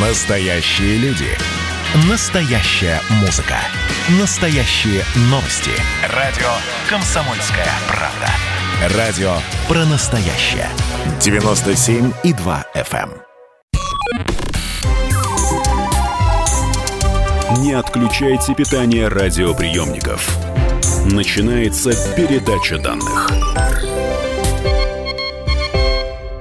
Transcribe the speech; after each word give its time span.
Настоящие 0.00 0.96
люди. 0.98 1.26
Настоящая 2.08 3.00
музыка. 3.20 3.56
Настоящие 4.20 5.02
новости. 5.22 5.72
Радио 6.14 6.46
«Комсомольская 6.88 7.66
правда». 7.88 8.96
Радио 8.96 9.32
про 9.66 9.84
настоящее. 9.86 10.68
97,2 11.18 12.64
FM. 12.76 13.10
эм. 13.10 13.24
Не 17.60 17.72
отключайте 17.72 18.54
питание 18.54 19.08
радиоприемников. 19.08 20.30
Начинается 21.06 21.90
передача 22.14 22.78
данных. 22.78 23.28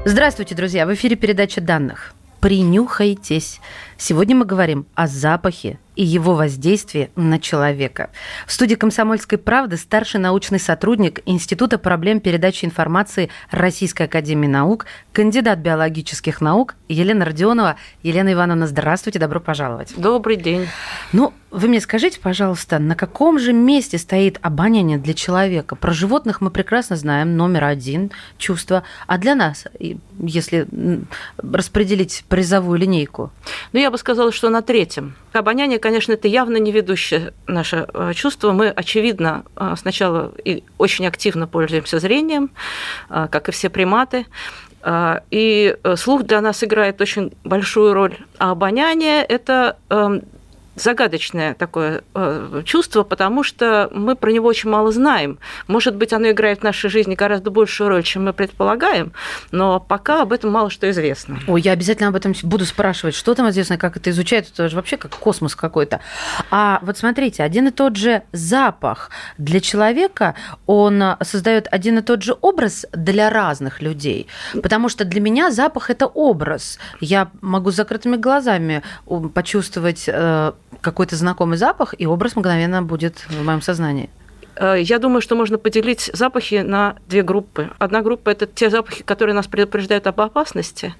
Здравствуйте, 0.06 0.54
друзья! 0.54 0.86
В 0.86 0.94
эфире 0.94 1.16
передача 1.16 1.60
данных. 1.60 2.14
Принюхайтесь. 2.48 3.60
Сегодня 3.98 4.36
мы 4.36 4.46
говорим 4.46 4.86
о 4.94 5.08
запахе 5.08 5.80
и 5.96 6.06
его 6.06 6.36
воздействии 6.36 7.10
на 7.16 7.40
человека. 7.40 8.12
В 8.46 8.54
студии 8.54 8.76
«Комсомольской 8.76 9.40
правды» 9.40 9.78
старший 9.78 10.20
научный 10.20 10.60
сотрудник 10.60 11.22
Института 11.26 11.80
проблем 11.80 12.20
передачи 12.20 12.66
информации 12.66 13.30
Российской 13.50 14.04
академии 14.04 14.48
наук, 14.48 14.86
кандидат 15.12 15.58
биологических 15.58 16.40
наук 16.40 16.76
Елена 16.88 17.26
Родионова. 17.26 17.78
Елена 18.04 18.34
Ивановна, 18.34 18.68
здравствуйте, 18.68 19.18
добро 19.18 19.40
пожаловать. 19.40 19.94
Добрый 19.98 20.36
день. 20.36 20.68
Ну, 21.14 21.34
вы 21.50 21.68
мне 21.68 21.82
скажите, 21.82 22.20
пожалуйста, 22.20 22.78
на 22.78 22.94
каком 22.94 23.40
же 23.40 23.52
месте 23.54 23.98
стоит 23.98 24.38
обоняние 24.44 25.00
для 25.00 25.16
человека? 25.16 25.76
Про 25.76 25.94
животных 25.94 26.42
мы 26.42 26.52
прекрасно 26.52 26.96
знаем, 26.96 27.38
номер 27.38 27.64
один 27.64 28.12
чувство. 28.38 28.84
А 29.08 29.18
для 29.18 29.34
нас, 29.34 29.66
если 30.20 30.68
распределить 31.38 32.24
призовую 32.30 32.78
линейку? 32.78 33.32
Ну, 33.74 33.80
я 33.80 33.87
бы 33.92 33.98
сказала, 33.98 34.32
что 34.32 34.50
на 34.50 34.62
третьем. 34.62 35.16
Обоняние, 35.34 35.80
конечно, 35.80 36.14
это 36.14 36.28
явно 36.28 36.58
не 36.58 36.72
ведущее 36.72 37.34
наше 37.48 37.88
э, 37.94 38.14
чувство. 38.14 38.52
Мы, 38.52 38.70
очевидно, 38.70 39.46
э, 39.56 39.76
сначала 39.78 40.32
и 40.44 40.64
очень 40.78 41.08
активно 41.08 41.48
пользуемся 41.48 42.00
зрением, 42.00 42.52
э, 43.10 43.28
как 43.32 43.50
и 43.50 43.52
все 43.52 43.70
приматы. 43.70 44.26
И 45.32 45.76
слух 45.96 46.24
для 46.24 46.40
нас 46.40 46.64
играет 46.64 47.02
очень 47.02 47.34
большую 47.44 47.94
роль. 47.94 48.18
А 48.38 48.52
обоняние– 48.52 49.24
это 49.28 49.76
эм, 49.90 50.22
загадочное 50.80 51.54
такое 51.54 52.04
э, 52.14 52.62
чувство, 52.66 53.04
потому 53.04 53.44
что 53.44 53.90
мы 53.92 54.16
про 54.16 54.32
него 54.32 54.48
очень 54.48 54.70
мало 54.70 54.92
знаем. 54.92 55.40
Может 55.68 55.96
быть, 55.96 56.14
оно 56.14 56.30
играет 56.30 56.60
в 56.60 56.64
нашей 56.64 56.90
жизни 56.90 57.16
гораздо 57.16 57.52
большую 57.52 57.90
роль, 57.90 58.04
чем 58.04 58.26
мы 58.26 58.34
предполагаем, 58.34 59.14
но 59.52 59.80
пока 59.80 60.22
об 60.22 60.34
этом 60.34 60.52
мало 60.52 60.70
что 60.70 60.90
известно. 60.90 61.40
Ой, 61.48 61.62
я 61.62 61.72
обязательно 61.72 62.10
об 62.10 62.16
этом 62.16 62.34
буду 62.44 62.66
спрашивать, 62.66 63.16
что 63.16 63.34
там 63.34 63.50
известно, 63.50 63.78
как 63.78 63.98
это 63.98 64.10
изучают, 64.10 64.48
это 64.54 64.70
же 64.70 64.76
вообще 64.76 64.98
как 64.98 65.12
космос 65.12 65.56
какой-то. 65.56 66.00
А 66.52 66.80
вот 66.82 66.98
смотрите, 66.98 67.44
один 67.44 67.68
и 67.68 67.72
тот 67.72 67.96
же 67.96 68.24
запах 68.32 69.10
для 69.38 69.60
человека, 69.60 70.36
он 70.66 71.04
создает 71.22 71.68
один 71.72 71.98
и 71.98 72.02
тот 72.02 72.24
же 72.24 72.36
образ 72.42 72.86
для 72.94 73.30
разных 73.30 73.82
людей, 73.82 74.28
потому 74.62 74.90
что 74.90 75.06
для 75.06 75.22
меня 75.22 75.52
запах 75.52 75.90
это 75.90 76.06
образ. 76.06 76.78
Я 77.00 77.30
могу 77.42 77.72
с 77.72 77.76
закрытыми 77.76 78.18
глазами 78.18 78.84
почувствовать 79.34 80.06
э, 80.08 80.52
какой-то 80.88 81.18
знакомый 81.18 81.58
запах, 81.58 81.94
и 81.98 82.06
образ 82.06 82.38
мгновенно 82.38 82.82
будет 82.82 83.26
в 83.30 83.44
моем 83.44 83.62
сознании. 83.62 84.10
Э, 84.56 84.76
я 84.80 85.00
думаю, 85.00 85.22
что 85.22 85.36
можно 85.36 85.58
поделить 85.58 86.10
запахи 86.14 86.64
на 86.64 86.96
две 87.08 87.24
группы. 87.24 87.72
Одна 87.78 88.02
группа– 88.02 88.30
это 88.32 88.46
те 88.46 88.70
запахи, 88.70 89.04
которые 89.04 89.36
нас 89.36 89.48
предупреждают 89.48 90.08
об 90.08 90.22
опасности. 90.22 90.94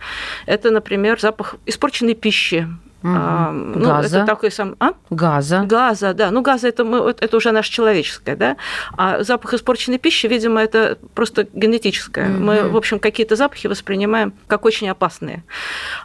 Это, 0.46 0.72
например, 0.72 1.20
запах 1.22 1.56
испорченной 1.66 2.16
пищи, 2.16 2.68
Угу. 3.04 3.14
А, 3.16 3.52
ну, 3.52 3.86
газа. 3.86 4.18
Это 4.18 4.26
такой 4.26 4.52
сам... 4.52 4.76
А? 4.80 4.94
Газа. 5.10 5.64
Газа, 5.66 6.14
да. 6.14 6.32
Ну, 6.32 6.42
газа 6.42 6.68
это, 6.68 6.84
мы, 6.84 7.16
это 7.20 7.38
уже 7.38 7.52
наше 7.52 7.72
человеческое, 7.72 8.36
да. 8.36 8.58
А 8.98 9.24
запах 9.24 9.54
испорченной 9.54 10.00
пищи, 10.00 10.26
видимо, 10.28 10.62
это 10.62 10.98
просто 11.14 11.48
генетическое. 11.54 12.30
Угу. 12.30 12.44
Мы, 12.44 12.70
в 12.70 12.76
общем, 12.76 13.00
какие-то 13.00 13.36
запахи 13.36 13.68
воспринимаем 13.68 14.34
как 14.48 14.66
очень 14.66 14.90
опасные. 14.90 15.44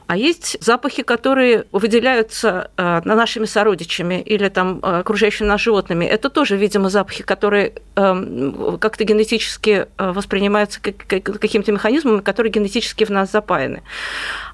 А 0.06 0.16
есть 0.16 0.58
запахи, 0.60 1.02
которые 1.02 1.64
выделяются 1.72 2.70
э, 2.76 3.00
на 3.04 3.14
нашими 3.14 3.46
сородичами 3.46 4.20
или 4.20 4.48
там 4.48 4.80
э, 4.82 5.00
окружающими 5.00 5.46
нас 5.46 5.60
животными. 5.60 6.04
Это 6.04 6.28
тоже, 6.28 6.56
видимо, 6.56 6.90
запахи, 6.90 7.22
которые 7.22 7.72
эм, 7.96 8.78
как-то 8.78 9.04
генетически 9.04 9.86
э, 9.96 10.12
воспринимаются 10.12 10.80
каким-то 10.80 11.72
механизмом, 11.72 12.20
которые 12.20 12.52
генетически 12.52 13.04
в 13.04 13.10
нас 13.10 13.32
запаяны. 13.32 13.82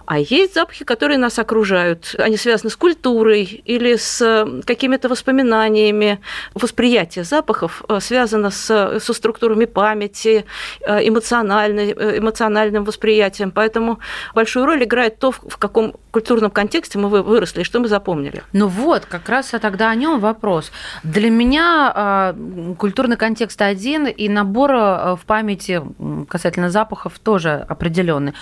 А 0.08 0.18
есть 0.18 0.54
запахи, 0.54 0.86
которые 0.86 1.18
нас 1.18 1.38
окружают. 1.38 2.14
Они 2.18 2.38
связаны 2.38 2.70
с 2.70 2.76
культурой 2.76 3.44
или 3.44 3.96
с 3.96 4.46
какими-то 4.64 5.10
воспоминаниями. 5.10 6.18
Восприятие 6.54 7.24
запахов 7.24 7.84
э, 7.86 8.00
связано 8.00 8.50
с, 8.50 9.00
со 9.00 9.12
структурами 9.12 9.66
памяти, 9.66 10.46
э, 10.80 11.00
э, 11.00 11.08
эмоциональным 11.08 12.84
восприятием. 12.84 13.50
Поэтому 13.50 13.98
большую 14.34 14.64
роль 14.64 14.82
играет 14.82 15.18
то, 15.18 15.30
в 15.30 15.58
каком 15.58 15.92
культурном 16.10 16.50
контексте 16.50 16.98
мы 16.98 17.10
выросли 17.10 17.60
и 17.60 17.64
что 17.64 17.78
мы 17.78 17.88
запомнили. 17.88 18.42
Ну 18.54 18.66
вот, 18.66 19.04
как 19.04 19.28
раз 19.28 19.48
тогда 19.60 19.90
о 19.90 19.94
нем 19.94 20.20
вопрос. 20.20 20.72
Для 21.02 21.28
меня 21.28 22.34
культурный 22.78 23.18
контекст 23.18 23.60
один, 23.60 24.06
и 24.06 24.30
набор 24.30 24.70
в 24.72 25.20
памяти 25.26 25.82
касательно 26.30 26.70
запахов 26.70 27.18
тоже 27.18 27.66
определенный. 27.68 28.32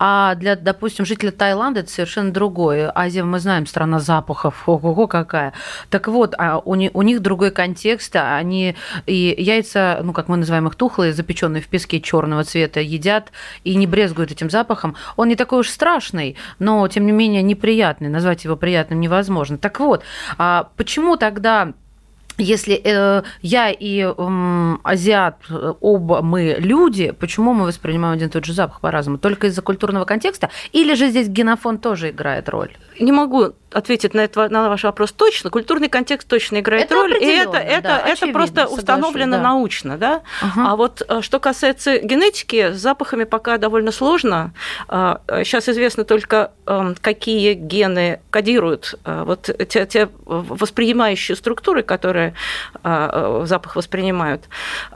А 0.00 0.34
для, 0.34 0.56
допустим, 0.56 1.04
жителя 1.12 1.30
Таиланда 1.30 1.80
это 1.80 1.90
совершенно 1.90 2.32
другое. 2.32 2.90
Азия, 2.94 3.22
мы 3.22 3.38
знаем, 3.38 3.66
страна 3.66 4.00
запахов, 4.00 4.66
ого-го 4.66 5.06
какая. 5.06 5.52
Так 5.90 6.08
вот, 6.08 6.34
а 6.38 6.58
у, 6.58 6.74
них, 6.74 6.90
у 6.94 7.02
них 7.02 7.20
другой 7.20 7.50
контекст, 7.50 8.16
они 8.16 8.76
и 9.04 9.34
яйца, 9.36 10.00
ну, 10.02 10.14
как 10.14 10.28
мы 10.28 10.38
называем 10.38 10.66
их, 10.68 10.74
тухлые, 10.74 11.12
запеченные 11.12 11.62
в 11.62 11.68
песке 11.68 12.00
черного 12.00 12.44
цвета, 12.44 12.80
едят 12.80 13.30
и 13.62 13.74
не 13.74 13.86
брезгуют 13.86 14.30
этим 14.30 14.48
запахом. 14.48 14.96
Он 15.16 15.28
не 15.28 15.36
такой 15.36 15.60
уж 15.60 15.68
страшный, 15.68 16.36
но, 16.58 16.88
тем 16.88 17.04
не 17.04 17.12
менее, 17.12 17.42
неприятный. 17.42 18.08
Назвать 18.08 18.44
его 18.44 18.56
приятным 18.56 19.00
невозможно. 19.00 19.58
Так 19.58 19.80
вот, 19.80 20.02
а 20.38 20.70
почему 20.76 21.16
тогда 21.16 21.74
если 22.38 22.80
э, 22.82 23.22
я 23.42 23.70
и 23.70 24.00
э, 24.02 24.76
азиат, 24.82 25.36
оба 25.80 26.22
мы 26.22 26.56
люди, 26.58 27.12
почему 27.12 27.52
мы 27.52 27.66
воспринимаем 27.66 28.14
один 28.14 28.28
и 28.28 28.30
тот 28.30 28.44
же 28.44 28.52
запах 28.52 28.80
по-разному? 28.80 29.18
Только 29.18 29.48
из-за 29.48 29.62
культурного 29.62 30.04
контекста? 30.04 30.50
Или 30.72 30.94
же 30.94 31.08
здесь 31.08 31.28
генофон 31.28 31.78
тоже 31.78 32.10
играет 32.10 32.48
роль? 32.48 32.76
Не 33.00 33.12
могу 33.12 33.52
ответить 33.72 34.14
на, 34.14 34.20
это, 34.20 34.48
на 34.48 34.68
ваш 34.68 34.84
вопрос 34.84 35.12
точно. 35.12 35.50
Культурный 35.50 35.88
контекст 35.88 36.28
точно 36.28 36.60
играет 36.60 36.86
это 36.86 36.94
роль, 36.94 37.14
и 37.14 37.26
это, 37.26 37.56
это, 37.56 37.82
да, 37.82 37.98
это 38.00 38.26
просто 38.28 38.66
установлено 38.66 39.36
да. 39.36 39.42
научно. 39.42 39.96
Да? 39.96 40.22
Ага. 40.40 40.72
А 40.72 40.76
вот 40.76 41.02
э, 41.08 41.20
что 41.22 41.40
касается 41.40 41.98
генетики, 41.98 42.72
с 42.72 42.78
запахами 42.78 43.24
пока 43.24 43.58
довольно 43.58 43.92
сложно. 43.92 44.52
Сейчас 44.88 45.68
а, 45.68 45.72
известно 45.72 46.04
только, 46.04 46.52
эм, 46.66 46.94
какие 47.00 47.54
гены 47.54 48.20
кодируют 48.30 48.98
э, 49.04 49.24
вот 49.24 49.50
те, 49.68 49.86
те 49.86 50.08
воспринимающие 50.24 51.36
структуры, 51.36 51.82
которые 51.82 52.31
э, 52.82 53.42
запах 53.44 53.76
воспринимают, 53.76 54.44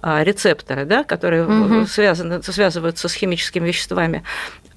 рецепторы, 0.02 0.84
да, 0.84 1.04
которые 1.04 1.46
угу. 1.46 1.86
связаны, 1.86 2.42
связываются 2.42 3.08
с 3.08 3.14
химическими 3.14 3.68
веществами. 3.68 4.22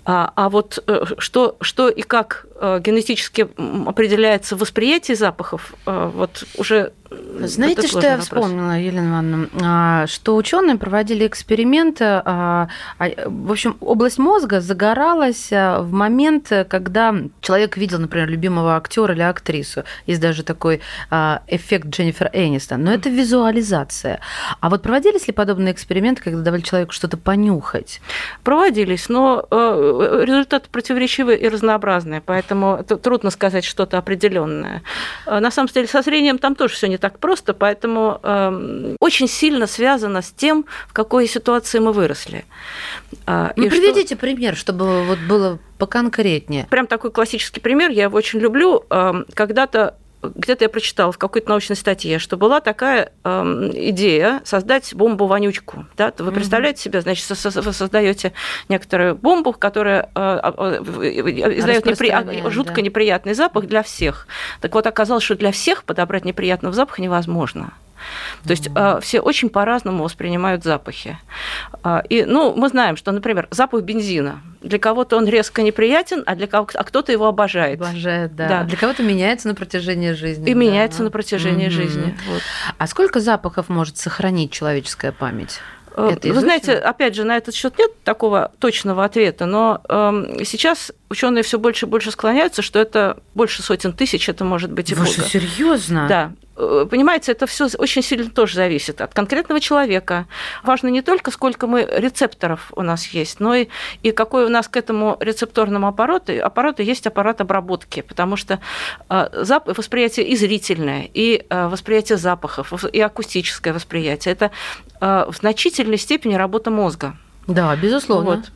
А, 0.05 0.31
а 0.35 0.49
вот 0.49 0.83
что, 1.19 1.57
что 1.61 1.89
и 1.89 2.01
как 2.01 2.45
генетически 2.59 3.47
определяется 3.87 4.55
восприятие 4.55 5.15
запахов, 5.15 5.73
вот 5.85 6.45
уже 6.57 6.93
знаете, 7.11 7.87
что 7.87 8.01
я 8.01 8.17
вспомнила, 8.19 8.77
Елена 8.77 9.09
Ивановна? 9.09 9.49
А, 9.61 10.07
что 10.07 10.35
ученые 10.35 10.77
проводили 10.77 11.25
эксперименты. 11.25 12.05
А, 12.05 12.67
а, 12.99 13.09
в 13.25 13.51
общем, 13.51 13.77
область 13.79 14.19
мозга 14.19 14.61
загоралась 14.61 15.49
в 15.49 15.87
момент, 15.91 16.51
когда 16.69 17.15
человек 17.41 17.77
видел, 17.77 17.99
например, 17.99 18.29
любимого 18.29 18.75
актера 18.75 19.13
или 19.13 19.21
актрису. 19.21 19.83
Есть 20.05 20.21
даже 20.21 20.43
такой 20.43 20.81
эффект 21.47 21.87
Дженнифер 21.87 22.29
Энистон. 22.33 22.83
Но 22.83 22.93
это 22.93 23.09
визуализация. 23.09 24.19
А 24.59 24.69
вот 24.69 24.83
проводились 24.83 25.27
ли 25.27 25.33
подобные 25.33 25.73
эксперименты, 25.73 26.21
когда 26.21 26.41
давали 26.41 26.61
человеку 26.61 26.91
что-то 26.91 27.17
понюхать? 27.17 28.01
Проводились, 28.43 29.09
но 29.09 29.47
э, 29.49 30.23
результаты 30.25 30.67
противоречивые 30.71 31.39
и 31.39 31.47
разнообразные, 31.49 32.21
поэтому 32.21 32.83
трудно 32.83 33.31
сказать 33.31 33.63
что-то 33.63 33.97
определенное. 33.97 34.83
На 35.25 35.49
самом 35.51 35.69
деле, 35.69 35.87
со 35.87 36.01
зрением 36.01 36.37
там 36.37 36.55
тоже 36.55 36.75
все 36.75 36.87
не 36.87 36.98
так 36.99 37.19
просто, 37.19 37.53
поэтому 37.53 38.19
э, 38.21 38.95
очень 38.99 39.27
сильно 39.27 39.67
связано 39.67 40.21
с 40.21 40.31
тем, 40.31 40.65
в 40.87 40.93
какой 40.93 41.27
ситуации 41.27 41.79
мы 41.79 41.93
выросли. 41.93 42.45
А, 43.25 43.53
ну, 43.55 43.69
приведите 43.69 44.15
что... 44.15 44.17
пример, 44.17 44.55
чтобы 44.55 45.03
вот 45.05 45.19
было 45.19 45.59
поконкретнее. 45.77 46.67
Прям 46.69 46.87
такой 46.87 47.11
классический 47.11 47.59
пример, 47.59 47.91
я 47.91 48.03
его 48.03 48.17
очень 48.17 48.39
люблю. 48.39 48.85
Эм, 48.89 49.25
когда-то 49.33 49.95
где-то 50.21 50.65
я 50.65 50.69
прочитала 50.69 51.11
в 51.11 51.17
какой-то 51.17 51.49
научной 51.49 51.75
статье, 51.75 52.19
что 52.19 52.37
была 52.37 52.59
такая 52.59 53.11
э, 53.23 53.71
идея 53.73 54.41
создать 54.43 54.93
бомбу-вонючку. 54.93 55.85
Да? 55.97 56.13
Вы 56.17 56.31
представляете 56.31 56.81
себе, 56.81 57.01
значит, 57.01 57.29
вы 57.29 57.73
создаете 57.73 58.33
некоторую 58.67 59.15
бомбу, 59.15 59.53
которая 59.53 60.09
э, 60.13 60.19
издает 61.59 61.85
непри... 61.85 62.13
жутко 62.49 62.75
да. 62.75 62.81
неприятный 62.81 63.33
запах 63.33 63.65
для 63.65 63.83
всех. 63.83 64.27
Так 64.61 64.73
вот, 64.73 64.87
оказалось, 64.87 65.23
что 65.23 65.35
для 65.35 65.51
всех 65.51 65.83
подобрать 65.83 66.25
неприятного 66.25 66.73
запаха 66.73 67.01
невозможно. 67.01 67.73
То 68.45 68.51
есть 68.51 68.67
mm-hmm. 68.67 69.01
все 69.01 69.19
очень 69.19 69.49
по-разному 69.49 70.03
воспринимают 70.03 70.63
запахи. 70.63 71.17
А, 71.83 72.03
и, 72.09 72.23
ну, 72.25 72.53
мы 72.55 72.69
знаем, 72.69 72.97
что, 72.97 73.11
например, 73.11 73.47
запах 73.51 73.83
бензина. 73.83 74.41
Для 74.61 74.79
кого-то 74.79 75.17
он 75.17 75.27
резко 75.27 75.61
неприятен, 75.61 76.23
а 76.25 76.35
для 76.35 76.47
кого 76.47 76.67
а 76.73 76.83
кто-то 76.83 77.11
его 77.11 77.27
обожает. 77.27 77.81
Обожает, 77.81 78.35
да. 78.35 78.47
да. 78.47 78.63
Для 78.63 78.77
кого-то 78.77 79.03
меняется 79.03 79.47
на 79.47 79.55
протяжении 79.55 80.11
жизни. 80.11 80.49
И 80.49 80.53
да. 80.53 80.59
меняется 80.59 81.03
на 81.03 81.11
протяжении 81.11 81.67
mm-hmm. 81.67 81.71
жизни. 81.71 82.17
Вот. 82.27 82.41
А 82.77 82.87
сколько 82.87 83.19
запахов 83.19 83.69
может 83.69 83.97
сохранить 83.97 84.51
человеческая 84.51 85.11
память? 85.11 85.59
Э, 85.95 86.11
Это 86.13 86.33
Вы 86.33 86.39
знаете, 86.39 86.73
опять 86.73 87.15
же, 87.15 87.23
на 87.23 87.37
этот 87.37 87.55
счет 87.55 87.77
нет 87.77 87.91
такого 88.03 88.51
точного 88.59 89.03
ответа, 89.03 89.45
но 89.45 89.81
э, 89.87 90.43
сейчас 90.45 90.91
ученые 91.09 91.43
все 91.43 91.59
больше 91.59 91.85
и 91.85 91.89
больше 91.89 92.11
склоняются, 92.11 92.61
что 92.61 92.79
это 92.79 93.17
больше 93.33 93.61
сотен 93.61 93.93
тысяч, 93.93 94.29
это 94.29 94.45
может 94.45 94.71
быть 94.71 94.91
и 94.91 94.95
Вы 94.95 95.07
серьезно? 95.07 96.07
Да. 96.07 96.31
Э, 96.59 96.85
понимаете, 96.89 97.31
это 97.31 97.47
все 97.47 97.67
очень 97.77 98.01
сильно 98.01 98.29
тоже 98.29 98.55
зависит 98.55 99.01
от 99.01 99.13
конкретного 99.13 99.61
человека. 99.61 100.27
Важно 100.63 100.89
не 100.89 101.01
только, 101.01 101.31
сколько 101.31 101.67
мы 101.67 101.87
рецепторов 101.89 102.71
у 102.75 102.81
нас 102.81 103.07
есть, 103.07 103.39
но 103.39 103.55
и, 103.55 103.67
и 104.03 104.11
какой 104.11 104.45
у 104.45 104.49
нас 104.49 104.67
к 104.67 104.75
этому 104.75 105.15
рецепторному 105.21 105.87
аппарату, 105.87 106.33
аппарату 106.43 106.81
есть 106.83 107.07
аппарат 107.07 107.39
обработки, 107.39 108.01
потому 108.01 108.35
что 108.35 108.59
э, 109.09 109.29
зап- 109.43 109.73
восприятие 109.73 110.27
и 110.27 110.35
зрительное, 110.35 111.09
и 111.13 111.45
э, 111.49 111.67
восприятие 111.67 112.17
запахов, 112.17 112.73
и 112.85 112.99
акустическое 112.99 113.73
восприятие– 113.73 114.33
это 114.33 114.51
в 114.99 115.33
значительной 115.33 115.97
степени 115.97 116.35
работа 116.35 116.71
мозга. 116.71 117.15
Да, 117.47 117.73
безусловно. 117.77 118.35
Вот. 118.37 118.51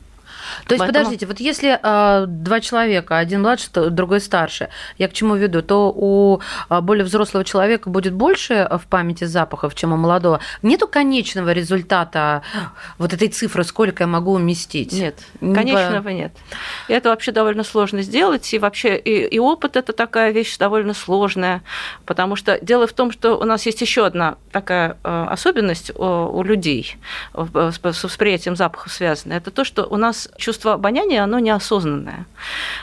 То 0.66 0.74
есть, 0.74 0.80
Поэтому... 0.80 0.86
подождите, 0.86 1.26
вот 1.26 1.40
если 1.40 1.78
э, 1.80 2.26
два 2.26 2.60
человека, 2.60 3.18
один 3.18 3.42
младше, 3.42 3.68
другой 3.70 4.20
старше, 4.20 4.68
я 4.98 5.08
к 5.08 5.12
чему 5.12 5.36
веду, 5.36 5.62
то 5.62 5.92
у 5.94 6.40
а, 6.68 6.80
более 6.80 7.04
взрослого 7.04 7.44
человека 7.44 7.90
будет 7.90 8.14
больше 8.14 8.68
в 8.70 8.86
памяти 8.86 9.24
запахов, 9.24 9.74
чем 9.74 9.92
у 9.92 9.96
молодого. 9.96 10.40
Нету 10.62 10.88
конечного 10.88 11.52
результата 11.52 12.42
вот 12.98 13.12
этой 13.12 13.28
цифры, 13.28 13.64
сколько 13.64 14.04
я 14.04 14.06
могу 14.06 14.32
уместить? 14.32 14.92
Нет, 14.92 15.18
не 15.40 15.54
конечного 15.54 16.02
по... 16.02 16.08
нет. 16.08 16.32
И 16.88 16.92
это 16.92 17.10
вообще 17.10 17.32
довольно 17.32 17.64
сложно 17.64 18.02
сделать, 18.02 18.52
и 18.54 18.58
вообще 18.58 18.96
и, 18.96 19.26
и 19.26 19.38
опыт 19.38 19.76
это 19.76 19.92
такая 19.92 20.32
вещь 20.32 20.56
довольно 20.58 20.94
сложная, 20.94 21.62
потому 22.06 22.36
что 22.36 22.58
дело 22.60 22.86
в 22.86 22.92
том, 22.92 23.10
что 23.10 23.36
у 23.36 23.44
нас 23.44 23.66
есть 23.66 23.80
еще 23.80 24.06
одна 24.06 24.36
такая 24.52 24.96
особенность 25.02 25.90
у, 25.94 26.04
у 26.04 26.42
людей 26.42 26.96
с 27.34 28.04
восприятием 28.04 28.56
запахов 28.56 28.92
связанная, 28.92 29.38
это 29.38 29.50
то, 29.50 29.64
что 29.64 29.84
у 29.84 29.96
нас 29.96 30.28
чувство 30.36 30.74
обоняния, 30.74 31.24
оно 31.24 31.38
неосознанное. 31.38 32.26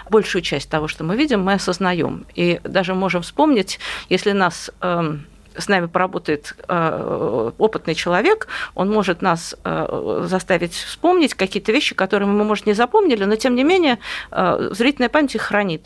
Большую 0.09 0.41
часть 0.41 0.69
того, 0.69 0.87
что 0.87 1.03
мы 1.03 1.15
видим, 1.15 1.43
мы 1.43 1.53
осознаем. 1.53 2.25
И 2.35 2.59
даже 2.63 2.93
можем 2.93 3.21
вспомнить, 3.21 3.79
если 4.09 4.31
нас 4.31 4.71
эм, 4.81 5.25
с 5.57 5.67
нами 5.67 5.87
поработает 5.87 6.55
э, 6.67 7.51
опытный 7.57 7.95
человек, 7.95 8.47
он 8.75 8.89
может 8.89 9.21
нас 9.21 9.55
э, 9.63 10.23
заставить 10.27 10.73
вспомнить 10.73 11.33
какие-то 11.33 11.71
вещи, 11.71 11.95
которые 11.95 12.27
мы, 12.27 12.43
может, 12.43 12.65
не 12.65 12.73
запомнили, 12.73 13.25
но 13.25 13.35
тем 13.35 13.55
не 13.55 13.63
менее 13.63 13.99
э, 14.31 14.69
зрительная 14.71 15.09
память 15.09 15.35
их 15.35 15.41
хранит. 15.41 15.85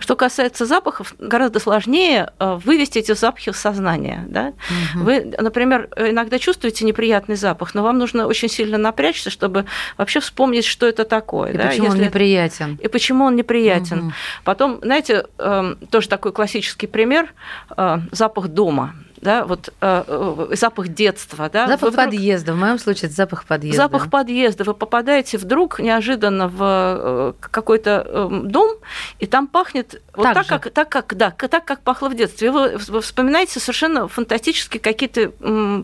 Что 0.00 0.16
касается 0.16 0.66
запахов, 0.66 1.14
гораздо 1.18 1.60
сложнее 1.60 2.32
э, 2.38 2.58
вывести 2.64 2.98
эти 2.98 3.12
запахи 3.12 3.52
в 3.52 3.56
сознание. 3.56 4.24
Да? 4.28 4.52
Угу. 4.94 5.04
Вы, 5.04 5.34
например, 5.38 5.88
иногда 5.96 6.38
чувствуете 6.38 6.84
неприятный 6.84 7.36
запах, 7.36 7.74
но 7.74 7.82
вам 7.82 7.98
нужно 7.98 8.26
очень 8.26 8.48
сильно 8.48 8.78
напрячься, 8.78 9.30
чтобы 9.30 9.66
вообще 9.96 10.20
вспомнить, 10.20 10.64
что 10.64 10.86
это 10.86 11.04
такое. 11.04 11.52
И 11.52 11.56
да? 11.56 11.68
почему 11.68 11.86
Если... 11.86 11.98
он 11.98 12.04
неприятен. 12.04 12.78
И 12.82 12.88
почему 12.88 13.24
он 13.24 13.36
неприятен. 13.36 13.98
Угу. 13.98 14.12
Потом, 14.44 14.80
знаете, 14.82 15.26
эм, 15.38 15.76
тоже 15.90 16.08
такой 16.08 16.32
классический 16.32 16.86
пример 16.86 17.32
э,– 17.76 17.98
запах 18.12 18.48
дома 18.48 18.94
да, 19.20 19.44
вот 19.44 19.72
э, 19.80 20.04
э, 20.06 20.54
запах 20.56 20.88
детства, 20.88 21.50
да. 21.50 21.66
Запах 21.66 21.90
вдруг... 21.90 22.06
подъезда, 22.06 22.54
в 22.54 22.56
моем 22.56 22.78
случае 22.78 23.08
это 23.08 23.16
запах 23.16 23.44
подъезда. 23.44 23.82
Запах 23.82 24.10
подъезда. 24.10 24.64
Вы 24.64 24.74
попадаете 24.74 25.38
вдруг 25.38 25.78
неожиданно 25.78 26.48
в 26.48 26.58
э, 26.60 27.32
какой-то 27.40 28.04
э, 28.06 28.28
дом, 28.44 28.76
и 29.18 29.26
там 29.26 29.46
пахнет 29.46 30.00
вот 30.14 30.24
так, 30.24 30.34
так 30.34 30.46
как, 30.46 30.72
так 30.72 30.88
как, 30.88 31.16
да, 31.16 31.30
так 31.30 31.64
как 31.64 31.80
пахло 31.80 32.08
в 32.08 32.16
детстве. 32.16 32.50
Вы, 32.50 32.78
вы 32.88 33.00
вспоминаете 33.00 33.60
совершенно 33.60 34.08
фантастические 34.08 34.80
какие-то 34.80 35.30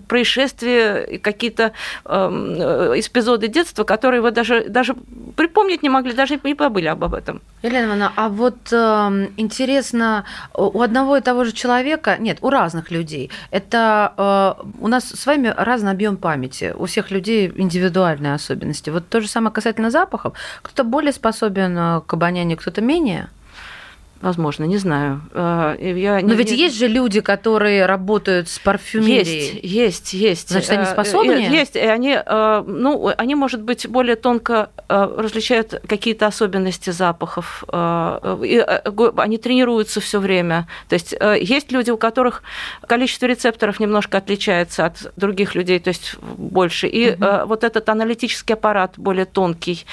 происшествия, 0.09 1.19
какие-то 1.19 1.73
эм, 2.05 2.55
э, 2.59 3.01
эпизоды 3.01 3.49
детства, 3.49 3.85
которые 3.85 4.21
вы 4.21 4.31
даже 4.31 4.65
даже 4.69 4.95
припомнить 5.37 5.83
не 5.83 5.89
могли, 5.89 6.13
даже 6.13 6.41
не 6.43 6.55
побыли 6.55 6.87
об 6.87 7.13
этом. 7.15 7.41
Елена 7.67 7.87
Ивановна, 7.87 8.13
а 8.17 8.29
вот 8.29 8.73
э, 8.73 9.29
интересно, 9.37 10.25
у 10.55 10.81
одного 10.81 11.17
и 11.17 11.21
того 11.21 11.45
же 11.45 11.53
человека, 11.53 12.17
нет, 12.19 12.39
у 12.41 12.51
разных 12.51 12.91
людей 12.91 13.31
это 13.51 14.13
э, 14.17 14.63
у 14.81 14.89
нас 14.89 15.05
с 15.05 15.27
вами 15.27 15.53
разный 15.57 15.93
объем 15.93 16.17
памяти. 16.17 16.75
У 16.77 16.87
всех 16.87 17.11
людей 17.11 17.53
индивидуальные 17.55 18.35
особенности. 18.35 18.91
Вот 18.91 19.09
то 19.09 19.21
же 19.21 19.29
самое 19.29 19.53
касательно 19.53 19.91
запахов. 19.91 20.35
Кто-то 20.63 20.85
более 20.85 21.13
способен 21.13 21.77
э, 21.77 22.01
к 22.07 22.13
обонянию, 22.15 22.59
кто-то 22.59 22.81
менее. 22.81 23.29
Возможно, 24.23 24.65
не 24.65 24.79
знаю. 24.79 25.21
Э, 25.33 25.77
я 25.79 26.21
Но 26.21 26.29
не, 26.29 26.35
ведь 26.37 26.51
не... 26.51 26.57
есть 26.57 26.77
же 26.77 26.89
люди, 26.89 27.21
которые 27.21 27.85
работают 27.85 28.49
с 28.49 28.59
парфюмерией. 28.59 29.61
Есть, 29.63 29.63
есть, 29.63 30.13
есть. 30.15 30.49
Значит, 30.51 30.71
они 30.71 30.83
э, 30.85 30.87
способнее? 30.87 31.51
Есть, 31.51 31.77
и 31.77 31.81
они, 31.81 32.17
э, 32.25 32.65
ну, 32.67 33.13
они, 33.17 33.35
может 33.35 33.63
быть, 33.63 33.87
более 33.87 34.17
тонко 34.17 34.71
различают 34.89 35.83
какие-то 35.89 36.29
особенности 36.29 36.91
запахов. 36.91 37.65
И 37.73 38.65
они 39.17 39.39
тренируются 39.39 40.01
все 40.01 40.21
время. 40.21 40.69
То 40.89 40.95
есть 40.95 41.13
есть 41.41 41.73
люди, 41.73 41.91
у 41.91 41.97
которых 41.97 42.45
количество 42.87 43.27
рецепторов 43.27 43.81
немножко 43.81 44.19
отличается 44.19 44.87
от 44.87 45.13
других 45.17 45.57
людей, 45.57 45.81
то 45.81 45.89
есть 45.89 46.15
больше. 46.21 46.87
И 46.87 47.11
угу. 47.11 47.47
вот 47.47 47.65
этот 47.65 47.89
аналитический 47.89 48.55
аппарат 48.55 48.93
более 48.97 49.25
тонкий 49.25 49.85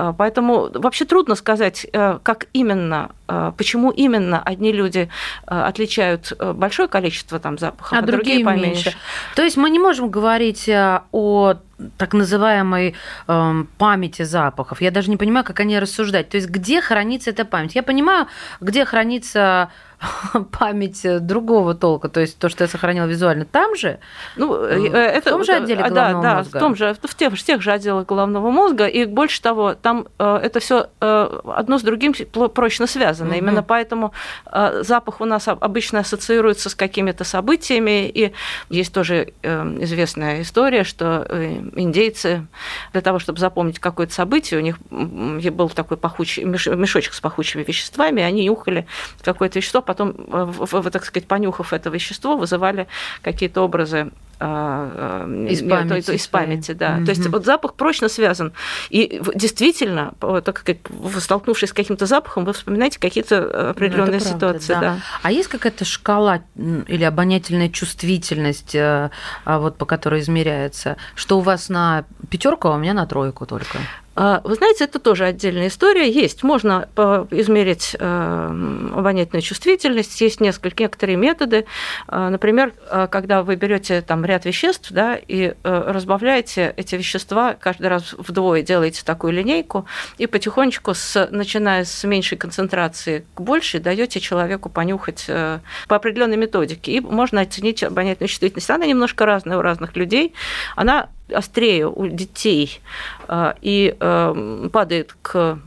Э, 0.00 0.14
поэтому 0.16 0.70
вообще 0.74 1.04
трудно 1.04 1.34
сказать, 1.34 1.86
э, 1.92 2.18
как 2.22 2.46
именно, 2.52 2.96
э, 3.06 3.19
почему 3.56 3.90
именно 3.90 4.42
одни 4.42 4.72
люди 4.72 5.08
отличают 5.46 6.32
большое 6.54 6.88
количество 6.88 7.38
там 7.38 7.58
запахов, 7.58 7.92
а, 7.92 7.98
а 7.98 8.02
другие, 8.02 8.44
другие 8.44 8.44
поменьше. 8.44 8.94
То 9.36 9.42
есть 9.42 9.56
мы 9.56 9.70
не 9.70 9.78
можем 9.78 10.10
говорить 10.10 10.68
о 11.12 11.54
так 11.96 12.12
называемой 12.12 12.94
э, 13.26 13.64
памяти 13.78 14.22
запахов. 14.22 14.80
Я 14.80 14.90
даже 14.90 15.10
не 15.10 15.16
понимаю, 15.16 15.44
как 15.44 15.60
они 15.60 15.78
рассуждать. 15.78 16.28
То 16.28 16.36
есть 16.36 16.48
где 16.48 16.80
хранится 16.80 17.30
эта 17.30 17.44
память? 17.44 17.74
Я 17.74 17.82
понимаю, 17.82 18.26
где 18.60 18.84
хранится 18.84 19.70
память 20.58 21.04
другого 21.26 21.74
толка, 21.74 22.08
то 22.08 22.20
есть 22.20 22.38
то, 22.38 22.48
что 22.48 22.64
я 22.64 22.68
сохранила 22.68 23.06
визуально, 23.06 23.44
там 23.44 23.76
же? 23.76 23.98
Ну, 24.36 24.64
э, 24.64 24.88
это, 24.96 25.30
в 25.30 25.32
том 25.32 25.44
же 25.44 25.52
отделе 25.52 25.82
головного 25.82 26.22
да, 26.22 26.36
мозга? 26.36 26.52
Да, 26.52 26.58
в, 26.58 26.60
том 26.60 26.76
же, 26.76 26.96
в, 27.02 27.14
тех, 27.14 27.32
в 27.34 27.42
тех 27.42 27.62
же 27.62 27.70
отделах 27.70 28.06
головного 28.06 28.50
мозга, 28.50 28.86
и 28.86 29.04
больше 29.04 29.42
того, 29.42 29.74
там 29.74 30.06
э, 30.18 30.40
это 30.42 30.60
все 30.60 30.88
э, 31.00 31.40
одно 31.54 31.78
с 31.78 31.82
другим 31.82 32.14
прочно 32.54 32.86
связано. 32.86 33.19
Угу. 33.28 33.34
Именно 33.34 33.62
поэтому 33.62 34.12
запах 34.80 35.20
у 35.20 35.24
нас 35.24 35.48
обычно 35.48 36.00
ассоциируется 36.00 36.70
с 36.70 36.74
какими-то 36.74 37.24
событиями, 37.24 38.08
и 38.08 38.32
есть 38.68 38.92
тоже 38.92 39.32
известная 39.42 40.42
история, 40.42 40.84
что 40.84 41.26
индейцы 41.74 42.46
для 42.92 43.00
того, 43.00 43.18
чтобы 43.18 43.38
запомнить 43.38 43.78
какое-то 43.78 44.12
событие, 44.12 44.60
у 44.60 44.62
них 44.62 44.78
был 45.52 45.68
такой 45.68 45.96
пахучий 45.96 46.44
мешочек 46.44 47.14
с 47.14 47.20
пахучими 47.20 47.62
веществами, 47.62 48.22
они 48.22 48.44
нюхали 48.44 48.86
какое-то 49.22 49.58
вещество, 49.58 49.82
потом, 49.82 50.14
так 50.92 51.04
сказать, 51.04 51.26
понюхав 51.26 51.72
это 51.72 51.90
вещество, 51.90 52.36
вызывали 52.36 52.86
какие-то 53.22 53.62
образы 53.62 54.10
а, 54.40 55.26
а, 55.26 55.46
из 55.46 55.60
памяти, 55.60 56.10
из 56.12 56.26
памяти 56.26 56.72
да. 56.72 56.96
Угу. 56.96 57.04
То 57.04 57.10
есть 57.10 57.26
вот 57.26 57.44
запах 57.44 57.74
прочно 57.74 58.08
связан. 58.08 58.52
И 58.88 59.20
действительно, 59.34 60.14
так 60.20 60.62
как 60.64 60.78
столкнувшись 61.20 61.70
с 61.70 61.72
каким-то 61.72 62.06
запахом, 62.06 62.44
вы 62.44 62.54
вспоминаете 62.54 62.98
какие-то 62.98 63.34
э, 63.36 63.70
определенные 63.70 64.20
ну, 64.20 64.26
ситуации. 64.26 64.72
да. 64.72 64.80
Да. 64.80 64.96
А 65.22 65.30
есть 65.30 65.48
какая-то 65.48 65.84
шкала 65.84 66.42
или 66.56 67.04
обонятельная 67.04 67.68
чувствительность, 67.68 68.74
э, 68.74 69.10
а, 69.44 69.58
вот, 69.58 69.76
по 69.76 69.84
которой 69.84 70.20
измеряется, 70.20 70.96
что 71.14 71.38
у 71.38 71.40
вас 71.42 71.68
на 71.68 72.04
пятерку, 72.30 72.68
а 72.68 72.76
у 72.76 72.78
меня 72.78 72.94
на 72.94 73.06
тройку 73.06 73.46
только? 73.46 73.78
А, 74.22 74.42
вы 74.44 74.54
знаете, 74.54 74.84
это 74.84 74.98
тоже 74.98 75.24
отдельная 75.24 75.68
история. 75.68 76.10
Есть, 76.10 76.42
можно 76.42 76.90
измерить 77.30 77.96
э, 77.98 78.90
обонятельную 78.94 79.40
чувствительность, 79.40 80.20
есть 80.20 80.42
несколько, 80.42 80.82
некоторые 80.82 81.16
методы. 81.16 81.64
А, 82.06 82.28
например, 82.28 82.74
когда 83.10 83.42
вы 83.42 83.56
берете 83.56 84.02
там 84.02 84.22
ряд 84.26 84.44
веществ 84.44 84.92
да, 84.92 85.16
и 85.16 85.54
э, 85.54 85.84
разбавляете 85.86 86.74
эти 86.76 86.96
вещества 86.96 87.54
каждый 87.58 87.86
раз 87.86 88.14
вдвое, 88.18 88.60
делаете 88.60 89.04
такую 89.06 89.32
линейку 89.32 89.86
и 90.18 90.26
потихонечку, 90.26 90.92
с, 90.92 91.26
начиная 91.30 91.86
с 91.86 92.04
меньшей 92.04 92.36
концентрации 92.36 93.24
к 93.34 93.40
большей, 93.40 93.80
даете 93.80 94.20
человеку 94.20 94.68
понюхать 94.68 95.24
э, 95.28 95.60
по 95.88 95.96
определенной 95.96 96.36
методике. 96.36 96.92
И 96.92 97.00
можно 97.00 97.40
оценить 97.40 97.82
обонятельную 97.82 98.28
чувствительность. 98.28 98.68
Она 98.68 98.84
немножко 98.84 99.24
разная 99.24 99.56
у 99.56 99.62
разных 99.62 99.96
людей. 99.96 100.34
Она 100.76 101.08
острее 101.32 101.88
у 101.88 102.06
детей 102.06 102.80
э, 103.28 103.54
и 103.60 103.96
э, 103.98 104.68
падает 104.72 105.14
к 105.22 105.58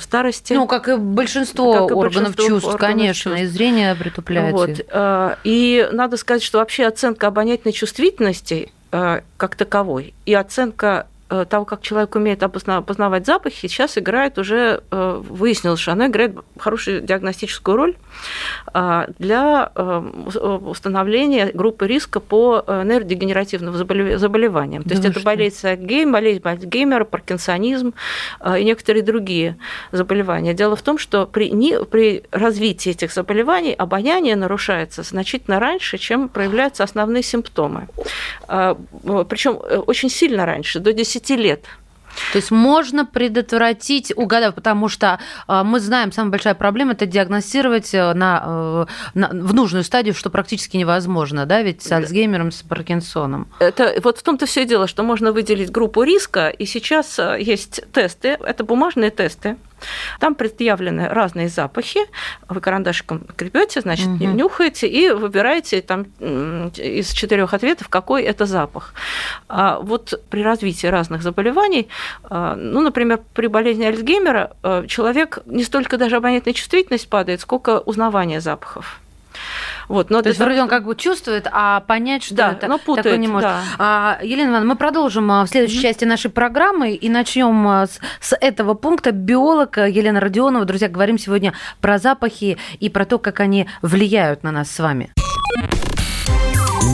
старости. 0.00 0.52
Ну, 0.52 0.66
как 0.66 0.88
и 0.88 0.96
большинство 0.96 1.72
как 1.72 1.90
и 1.92 1.94
органов 1.94 2.34
большинство 2.34 2.48
чувств, 2.48 2.68
органов 2.74 2.80
конечно, 2.80 3.30
чувств. 3.30 3.44
и 3.44 3.46
зрение 3.46 3.94
притупляется. 3.94 4.56
Вот. 4.56 4.86
Э, 4.90 5.36
и 5.44 5.88
надо 5.92 6.16
сказать, 6.16 6.42
что 6.42 6.58
вообще 6.58 6.86
оценка 6.86 7.28
обонятельной 7.28 7.72
чувствительности 7.72 8.72
как 8.90 9.54
таковой 9.54 10.14
и 10.26 10.34
оценка 10.34 11.06
того, 11.48 11.64
как 11.64 11.82
человек 11.82 12.16
умеет 12.16 12.42
опознавать 12.42 13.24
запахи, 13.24 13.68
сейчас 13.68 13.96
играет 13.96 14.36
уже, 14.38 14.82
э, 14.90 15.22
выяснилось, 15.28 15.78
что 15.78 15.92
она 15.92 16.08
играет 16.08 16.36
хорошую 16.58 17.02
диагностическую 17.02 17.76
роль 17.76 17.96
а, 18.72 19.06
для 19.18 19.70
э, 19.74 19.98
установления 20.66 21.52
группы 21.54 21.86
риска 21.86 22.18
по 22.18 22.64
нейродегенеративным 22.66 23.74
заболеваниям. 23.74 24.82
То 24.82 24.88
да 24.88 24.94
есть 24.96 25.06
это 25.06 25.20
болезнь 25.20 25.66
Альцгеймера, 25.66 26.12
болезнь 26.12 26.40
Альцгеймера, 26.44 27.04
паркинсонизм 27.04 27.94
и 28.58 28.64
некоторые 28.64 29.02
другие 29.02 29.56
заболевания. 29.92 30.54
Дело 30.54 30.74
в 30.74 30.82
том, 30.82 30.98
что 30.98 31.26
при, 31.26 31.50
при 31.84 32.24
развитии 32.32 32.90
этих 32.90 33.12
заболеваний 33.12 33.72
обоняние 33.72 34.36
нарушается 34.36 35.02
значительно 35.02 35.60
раньше, 35.60 35.98
чем 35.98 36.28
проявляются 36.28 36.82
основные 36.82 37.22
симптомы. 37.22 37.88
Причем 38.46 39.60
очень 39.86 40.10
сильно 40.10 40.44
раньше, 40.46 40.80
до 40.80 40.92
10 40.92 41.19
10 41.20 41.30
лет. 41.38 41.64
То 42.32 42.38
есть 42.38 42.50
можно 42.50 43.06
предотвратить, 43.06 44.12
угадав, 44.16 44.54
потому 44.54 44.88
что 44.88 45.20
э, 45.46 45.62
мы 45.64 45.78
знаем, 45.80 46.12
самая 46.12 46.32
большая 46.32 46.54
проблема 46.54 46.92
это 46.92 47.06
диагностировать 47.06 47.94
э, 47.94 48.12
на, 48.14 48.42
э, 48.44 48.86
на, 49.14 49.28
в 49.28 49.54
нужную 49.54 49.84
стадию, 49.84 50.14
что 50.14 50.28
практически 50.28 50.76
невозможно, 50.76 51.46
да, 51.46 51.62
ведь 51.62 51.82
с 51.82 51.92
Альцгеймером, 51.92 52.50
с 52.50 52.62
Паркинсоном. 52.62 53.48
Это 53.60 53.94
вот 54.02 54.18
в 54.18 54.22
том-то 54.22 54.46
все 54.46 54.64
дело, 54.64 54.88
что 54.88 55.02
можно 55.02 55.32
выделить 55.32 55.70
группу 55.70 56.02
риска, 56.02 56.48
и 56.48 56.66
сейчас 56.66 57.18
есть 57.38 57.82
тесты, 57.92 58.36
это 58.40 58.64
бумажные 58.64 59.10
тесты, 59.10 59.56
там 60.18 60.34
предъявлены 60.34 61.08
разные 61.08 61.48
запахи. 61.48 62.00
Вы 62.48 62.60
карандашиком 62.60 63.26
крепете, 63.36 63.80
значит, 63.80 64.06
угу. 64.06 64.24
нюхаете 64.24 64.86
и 64.88 65.10
выбираете 65.10 65.80
там 65.80 66.04
из 66.76 67.12
четырех 67.12 67.54
ответов, 67.54 67.88
какой 67.88 68.22
это 68.22 68.46
запах. 68.46 68.94
А 69.48 69.78
вот 69.80 70.20
при 70.30 70.42
развитии 70.42 70.86
разных 70.86 71.22
заболеваний, 71.22 71.88
а, 72.24 72.54
ну, 72.56 72.80
например, 72.80 73.20
при 73.34 73.46
болезни 73.46 73.84
Альцгеймера 73.84 74.52
а, 74.62 74.86
человек 74.86 75.38
не 75.46 75.64
столько 75.64 75.96
даже 75.98 76.16
обонятельная 76.16 76.54
чувствительность 76.54 77.08
падает, 77.08 77.40
сколько 77.40 77.78
узнавание 77.80 78.40
запахов. 78.40 79.00
Вот, 79.88 80.10
но 80.10 80.22
То 80.22 80.28
есть 80.28 80.40
вроде 80.40 80.62
он 80.62 80.68
как 80.68 80.84
бы 80.84 80.94
чувствует, 80.94 81.48
а 81.50 81.80
понять, 81.80 82.22
что 82.22 82.34
да, 82.34 82.52
это 82.52 82.68
но 82.68 82.78
путает, 82.78 83.04
такое 83.04 83.18
не 83.18 83.28
может. 83.28 83.48
Да. 83.48 83.62
А, 83.78 84.18
Елена 84.22 84.50
Ивановна, 84.50 84.68
мы 84.70 84.76
продолжим 84.76 85.30
а, 85.30 85.44
в 85.44 85.48
следующей 85.48 85.78
mm-hmm. 85.78 85.82
части 85.82 86.04
нашей 86.04 86.30
программы 86.30 86.92
и 86.92 87.08
начнем 87.08 87.66
а, 87.66 87.86
с, 87.86 87.98
с 88.20 88.36
этого 88.40 88.74
пункта. 88.74 89.12
Биолог 89.12 89.78
Елена 89.78 90.20
Родионова. 90.20 90.64
Друзья, 90.64 90.88
говорим 90.88 91.18
сегодня 91.18 91.52
про 91.80 91.98
запахи 91.98 92.58
и 92.78 92.88
про 92.88 93.04
то, 93.04 93.18
как 93.18 93.40
они 93.40 93.66
влияют 93.82 94.42
на 94.42 94.50
нас 94.52 94.70
с 94.70 94.78
вами. 94.78 95.12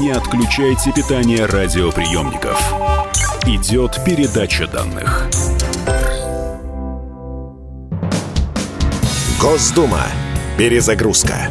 Не 0.01 0.11
отключайте 0.11 0.93
питание 0.93 1.47
радиоприемников. 1.47 2.61
Идет 3.47 3.99
передача 4.05 4.67
данных. 4.67 5.29
Госдума. 9.41 10.03
Перезагрузка. 10.59 11.51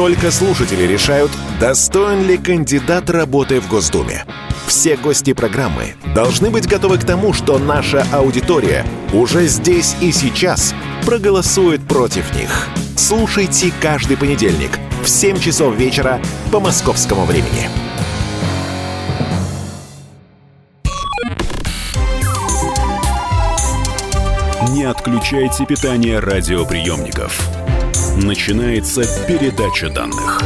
Только 0.00 0.30
слушатели 0.30 0.84
решают, 0.84 1.30
достоин 1.60 2.26
ли 2.26 2.38
кандидат 2.38 3.10
работы 3.10 3.60
в 3.60 3.68
Госдуме. 3.68 4.24
Все 4.66 4.96
гости 4.96 5.34
программы 5.34 5.94
должны 6.14 6.48
быть 6.48 6.66
готовы 6.66 6.96
к 6.96 7.04
тому, 7.04 7.34
что 7.34 7.58
наша 7.58 8.06
аудитория 8.10 8.86
уже 9.12 9.46
здесь 9.46 9.94
и 10.00 10.10
сейчас 10.10 10.74
проголосует 11.04 11.86
против 11.86 12.34
них. 12.34 12.68
Слушайте 12.96 13.74
каждый 13.82 14.16
понедельник 14.16 14.70
в 15.02 15.06
7 15.06 15.38
часов 15.38 15.76
вечера 15.76 16.18
по 16.50 16.60
московскому 16.60 17.26
времени. 17.26 17.68
Не 24.70 24.84
отключайте 24.84 25.66
питание 25.66 26.20
радиоприемников. 26.20 27.69
Начинается 28.16 29.02
передача 29.26 29.88
данных. 29.88 30.40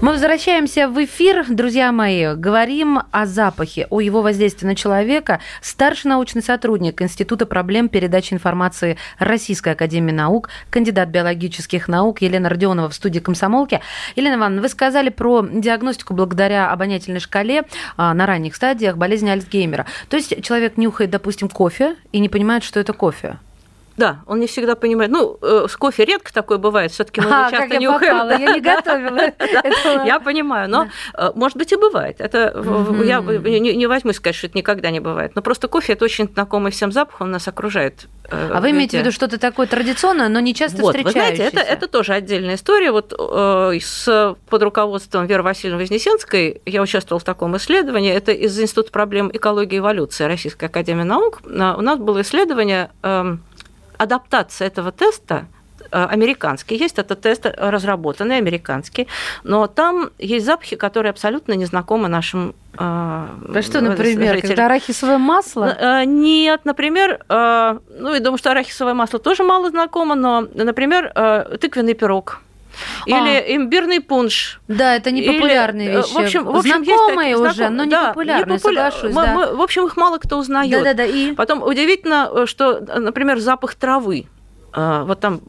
Мы 0.00 0.12
возвращаемся 0.12 0.88
в 0.88 1.04
эфир, 1.04 1.44
друзья 1.48 1.90
мои. 1.90 2.34
Говорим 2.34 3.00
о 3.10 3.26
запахе, 3.26 3.88
о 3.90 4.00
его 4.00 4.22
воздействии 4.22 4.66
на 4.66 4.76
человека. 4.76 5.40
Старший 5.60 6.10
научный 6.10 6.42
сотрудник 6.42 7.02
Института 7.02 7.44
проблем 7.44 7.88
передачи 7.88 8.32
информации 8.32 8.98
Российской 9.18 9.72
Академии 9.72 10.12
Наук, 10.12 10.48
кандидат 10.70 11.08
биологических 11.08 11.88
наук 11.88 12.22
Елена 12.22 12.48
Родионова 12.48 12.88
в 12.88 12.94
студии 12.94 13.18
«Комсомолки». 13.18 13.80
Елена 14.14 14.36
Ивановна, 14.36 14.62
вы 14.62 14.68
сказали 14.68 15.08
про 15.08 15.42
диагностику 15.42 16.14
благодаря 16.14 16.70
обонятельной 16.70 17.20
шкале 17.20 17.64
а, 17.96 18.14
на 18.14 18.26
ранних 18.26 18.54
стадиях 18.54 18.96
болезни 18.96 19.30
Альцгеймера. 19.30 19.86
То 20.08 20.16
есть 20.16 20.42
человек 20.42 20.76
нюхает, 20.76 21.10
допустим, 21.10 21.48
кофе 21.48 21.96
и 22.12 22.20
не 22.20 22.28
понимает, 22.28 22.62
что 22.62 22.78
это 22.78 22.92
кофе. 22.92 23.38
Да, 23.96 24.20
он 24.26 24.40
не 24.40 24.46
всегда 24.46 24.74
понимает. 24.74 25.10
Ну, 25.10 25.38
э, 25.40 25.66
с 25.68 25.76
кофе 25.76 26.04
редко 26.04 26.32
такое 26.32 26.58
бывает, 26.58 26.92
все-таки 26.92 27.20
мы 27.20 27.28
а, 27.30 27.50
часто 27.50 27.68
как 27.68 27.80
нюхаем. 27.80 28.28
Я, 28.28 28.38
я 28.38 28.54
не 28.54 28.60
готовила. 28.66 29.32
Я 30.06 30.20
понимаю, 30.20 30.68
но 30.68 30.88
э, 31.14 31.30
может 31.34 31.56
быть 31.56 31.72
и 31.72 31.76
бывает. 31.76 32.20
Это 32.20 32.52
я 33.04 33.20
не 33.20 33.86
возьмусь 33.86 34.16
сказать, 34.16 34.36
что 34.36 34.46
это 34.46 34.58
никогда 34.58 34.90
не 34.90 35.00
бывает. 35.00 35.32
Но 35.34 35.42
просто 35.42 35.68
кофе 35.68 35.94
это 35.94 36.04
очень 36.04 36.28
знакомый 36.32 36.72
всем 36.72 36.92
запах, 36.92 37.20
он 37.20 37.30
нас 37.30 37.48
окружает. 37.48 38.06
Э, 38.30 38.50
а 38.54 38.60
вы 38.60 38.70
имеете 38.70 38.98
в 38.98 39.00
виду 39.00 39.12
что-то 39.12 39.38
такое 39.38 39.66
традиционное, 39.66 40.28
но 40.28 40.40
не 40.40 40.54
часто 40.54 40.82
вот, 40.82 40.94
встречающееся? 40.94 41.30
Вы 41.30 41.36
знаете, 41.36 41.56
это, 41.56 41.60
это 41.60 41.88
тоже 41.88 42.12
отдельная 42.12 42.56
история. 42.56 42.92
Вот 42.92 43.12
с, 43.12 44.36
под 44.48 44.62
руководством 44.62 45.26
Веры 45.26 45.42
Васильевны 45.42 45.80
Вознесенской 45.80 46.60
я 46.66 46.82
участвовала 46.82 47.20
в 47.20 47.24
таком 47.24 47.56
исследовании. 47.56 48.12
Это 48.12 48.32
из 48.32 48.58
Института 48.60 48.90
проблем 48.90 49.30
экологии 49.32 49.76
и 49.76 49.78
эволюции 49.78 50.24
Российской 50.24 50.66
Академии 50.66 51.04
Наук. 51.04 51.40
У 51.44 51.50
нас 51.50 51.98
было 51.98 52.20
исследование 52.22 52.90
эм, 53.02 53.42
адаптация 53.98 54.68
этого 54.68 54.92
теста 54.92 55.46
э, 55.90 56.04
американский. 56.04 56.76
Есть 56.76 56.98
этот 56.98 57.20
тест 57.20 57.46
разработанный, 57.46 58.38
американский, 58.38 59.08
но 59.44 59.66
там 59.66 60.10
есть 60.18 60.46
запахи, 60.46 60.76
которые 60.76 61.10
абсолютно 61.10 61.52
незнакомы 61.54 62.08
нашим 62.08 62.54
э, 62.74 62.76
а 62.78 63.62
что, 63.62 63.80
например, 63.80 64.34
жителям. 64.34 64.48
когда 64.48 64.66
арахисовое 64.66 65.18
масло? 65.18 65.76
Э, 65.78 66.04
нет, 66.04 66.62
например, 66.64 67.20
ну, 67.28 68.14
я 68.14 68.20
думаю, 68.20 68.38
что 68.38 68.50
арахисовое 68.50 68.94
масло 68.94 69.18
тоже 69.18 69.42
мало 69.42 69.70
знакомо, 69.70 70.14
но, 70.14 70.46
например, 70.54 71.12
тыквенный 71.60 71.94
пирог– 71.94 72.40
или 73.06 73.14
а. 73.14 73.56
имбирный 73.56 74.00
пунш. 74.00 74.60
Да, 74.68 74.96
это 74.96 75.10
не 75.10 75.22
популярные 75.22 75.88
Или, 75.88 75.96
вещи. 75.96 76.12
В 76.12 76.18
общем, 76.18 76.44
в 76.44 76.56
общем 76.56 76.84
Знакомые 76.84 77.30
есть 77.30 77.42
такие, 77.42 77.66
уже, 77.66 77.68
но 77.70 77.84
не 77.84 77.90
да, 77.90 78.08
популярные, 78.08 78.54
не 78.54 78.58
популя... 78.58 78.90
соглашусь. 78.90 79.14
Мы, 79.14 79.22
да. 79.22 79.34
мы, 79.34 79.56
в 79.56 79.60
общем, 79.60 79.86
их 79.86 79.96
мало 79.96 80.18
кто 80.18 80.38
узнает. 80.38 80.70
Да, 80.70 80.82
да, 80.82 80.94
да. 80.94 81.04
И... 81.04 81.32
Потом 81.32 81.62
удивительно, 81.62 82.46
что, 82.46 82.80
например, 82.80 83.38
запах 83.38 83.74
травы 83.74 84.26
э, 84.26 84.35
вот 84.76 85.20
там 85.20 85.40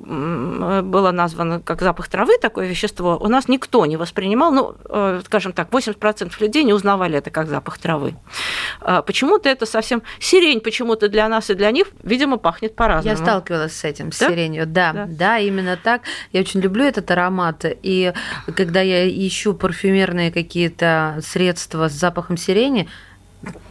было 0.89 1.11
названо 1.11 1.59
как 1.61 1.81
запах 1.81 2.07
травы 2.07 2.37
такое 2.41 2.67
вещество, 2.67 3.17
у 3.19 3.27
нас 3.27 3.47
никто 3.49 3.85
не 3.85 3.97
воспринимал, 3.97 4.51
ну, 4.51 4.75
э, 4.89 5.21
скажем 5.25 5.51
так, 5.51 5.69
80% 5.69 6.31
людей 6.39 6.63
не 6.63 6.73
узнавали 6.73 7.17
это 7.17 7.29
как 7.29 7.47
запах 7.47 7.77
травы. 7.77 8.15
А 8.79 9.01
почему-то 9.01 9.49
это 9.49 9.65
совсем... 9.65 10.01
Сирень 10.19 10.61
почему-то 10.61 11.09
для 11.09 11.27
нас 11.27 11.49
и 11.49 11.55
для 11.55 11.71
них, 11.71 11.87
видимо, 12.03 12.37
пахнет 12.37 12.75
по-разному. 12.75 13.17
Я 13.17 13.21
сталкивалась 13.21 13.73
с 13.73 13.83
этим, 13.83 14.11
с 14.11 14.19
да? 14.19 14.29
сиренью. 14.29 14.65
Да, 14.65 14.93
да, 14.93 15.05
да, 15.07 15.39
именно 15.39 15.77
так. 15.77 16.03
Я 16.31 16.41
очень 16.41 16.61
люблю 16.61 16.85
этот 16.85 17.11
аромат. 17.11 17.65
И 17.83 18.13
когда 18.55 18.81
я 18.81 19.09
ищу 19.09 19.53
парфюмерные 19.53 20.31
какие-то 20.31 21.19
средства 21.21 21.89
с 21.89 21.93
запахом 21.93 22.37
сирени, 22.37 22.87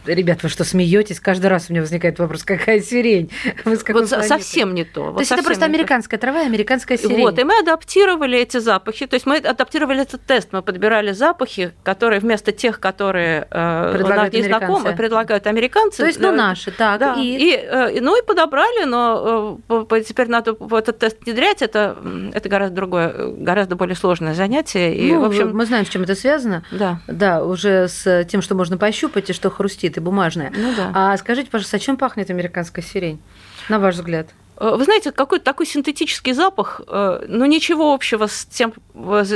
Ребят, 0.05 0.41
вы 0.43 0.49
что, 0.49 0.63
смеетесь? 0.63 1.19
Каждый 1.19 1.47
раз 1.47 1.65
у 1.69 1.73
меня 1.73 1.81
возникает 1.81 2.17
вопрос, 2.19 2.43
какая 2.43 2.79
сирень? 2.79 3.29
Вы 3.65 3.75
с 3.75 3.83
вот 3.87 4.07
совсем 4.07 4.73
не 4.73 4.85
то. 4.85 5.07
То 5.07 5.11
вот 5.11 5.19
есть 5.19 5.31
это 5.31 5.43
просто 5.43 5.65
американская 5.65 6.19
трава 6.19 6.43
и 6.43 6.45
американская 6.45 6.97
сирень. 6.97 7.21
Вот, 7.21 7.37
и 7.37 7.43
мы 7.43 7.59
адаптировали 7.59 8.39
эти 8.39 8.57
запахи. 8.57 9.05
То 9.05 9.15
есть 9.15 9.25
мы 9.25 9.37
адаптировали 9.37 10.01
этот 10.01 10.21
тест, 10.21 10.49
мы 10.51 10.61
подбирали 10.61 11.11
запахи, 11.11 11.73
которые 11.83 12.21
вместо 12.21 12.51
тех, 12.51 12.79
которые 12.79 13.47
э, 13.51 13.91
предлагают 13.93 14.33
у 14.33 14.37
нас 14.37 14.45
незнакомы, 14.45 14.95
предлагают 14.95 15.47
американцы. 15.47 15.97
То 15.97 16.05
есть, 16.05 16.19
ну, 16.19 16.31
наши, 16.31 16.71
так. 16.71 16.99
Да. 16.99 17.15
И... 17.15 17.37
И, 17.37 17.53
э, 17.53 17.99
ну 17.99 18.17
и 18.17 18.25
подобрали, 18.25 18.85
но 18.85 19.59
э, 19.69 20.01
теперь 20.07 20.29
надо 20.29 20.55
этот 20.71 20.99
тест 20.99 21.17
внедрять. 21.25 21.61
Это, 21.61 21.97
это 22.33 22.47
гораздо 22.47 22.75
другое, 22.75 23.13
гораздо 23.33 23.75
более 23.75 23.95
сложное 23.95 24.33
занятие. 24.33 24.95
И, 24.95 25.11
ну, 25.11 25.21
в 25.21 25.25
общем... 25.25 25.55
Мы 25.55 25.65
знаем, 25.65 25.85
с 25.85 25.89
чем 25.89 26.03
это 26.03 26.15
связано. 26.15 26.63
Да. 26.71 27.01
Да, 27.07 27.43
уже 27.43 27.87
с 27.89 28.25
тем, 28.25 28.41
что 28.41 28.55
можно 28.55 28.77
пощупать 28.77 29.29
и 29.29 29.33
что 29.33 29.49
хрустит 29.49 29.66
и 29.97 29.99
бумажная. 29.99 30.51
Ну 30.55 30.73
да. 30.75 30.91
А 30.93 31.17
скажите, 31.17 31.49
пожалуйста, 31.49 31.77
о 31.77 31.79
чем 31.79 31.97
пахнет 31.97 32.29
американская 32.29 32.83
сирень, 32.83 33.19
на 33.69 33.79
ваш 33.79 33.95
взгляд? 33.95 34.27
Э, 34.59 34.75
вы 34.75 34.83
знаете, 34.83 35.11
какой-то 35.11 35.45
такой 35.45 35.65
синтетический 35.65 36.33
запах, 36.33 36.81
э, 36.87 37.25
но 37.27 37.45
ничего 37.45 37.93
общего 37.93 38.27
с 38.27 38.45
тем 38.45 38.73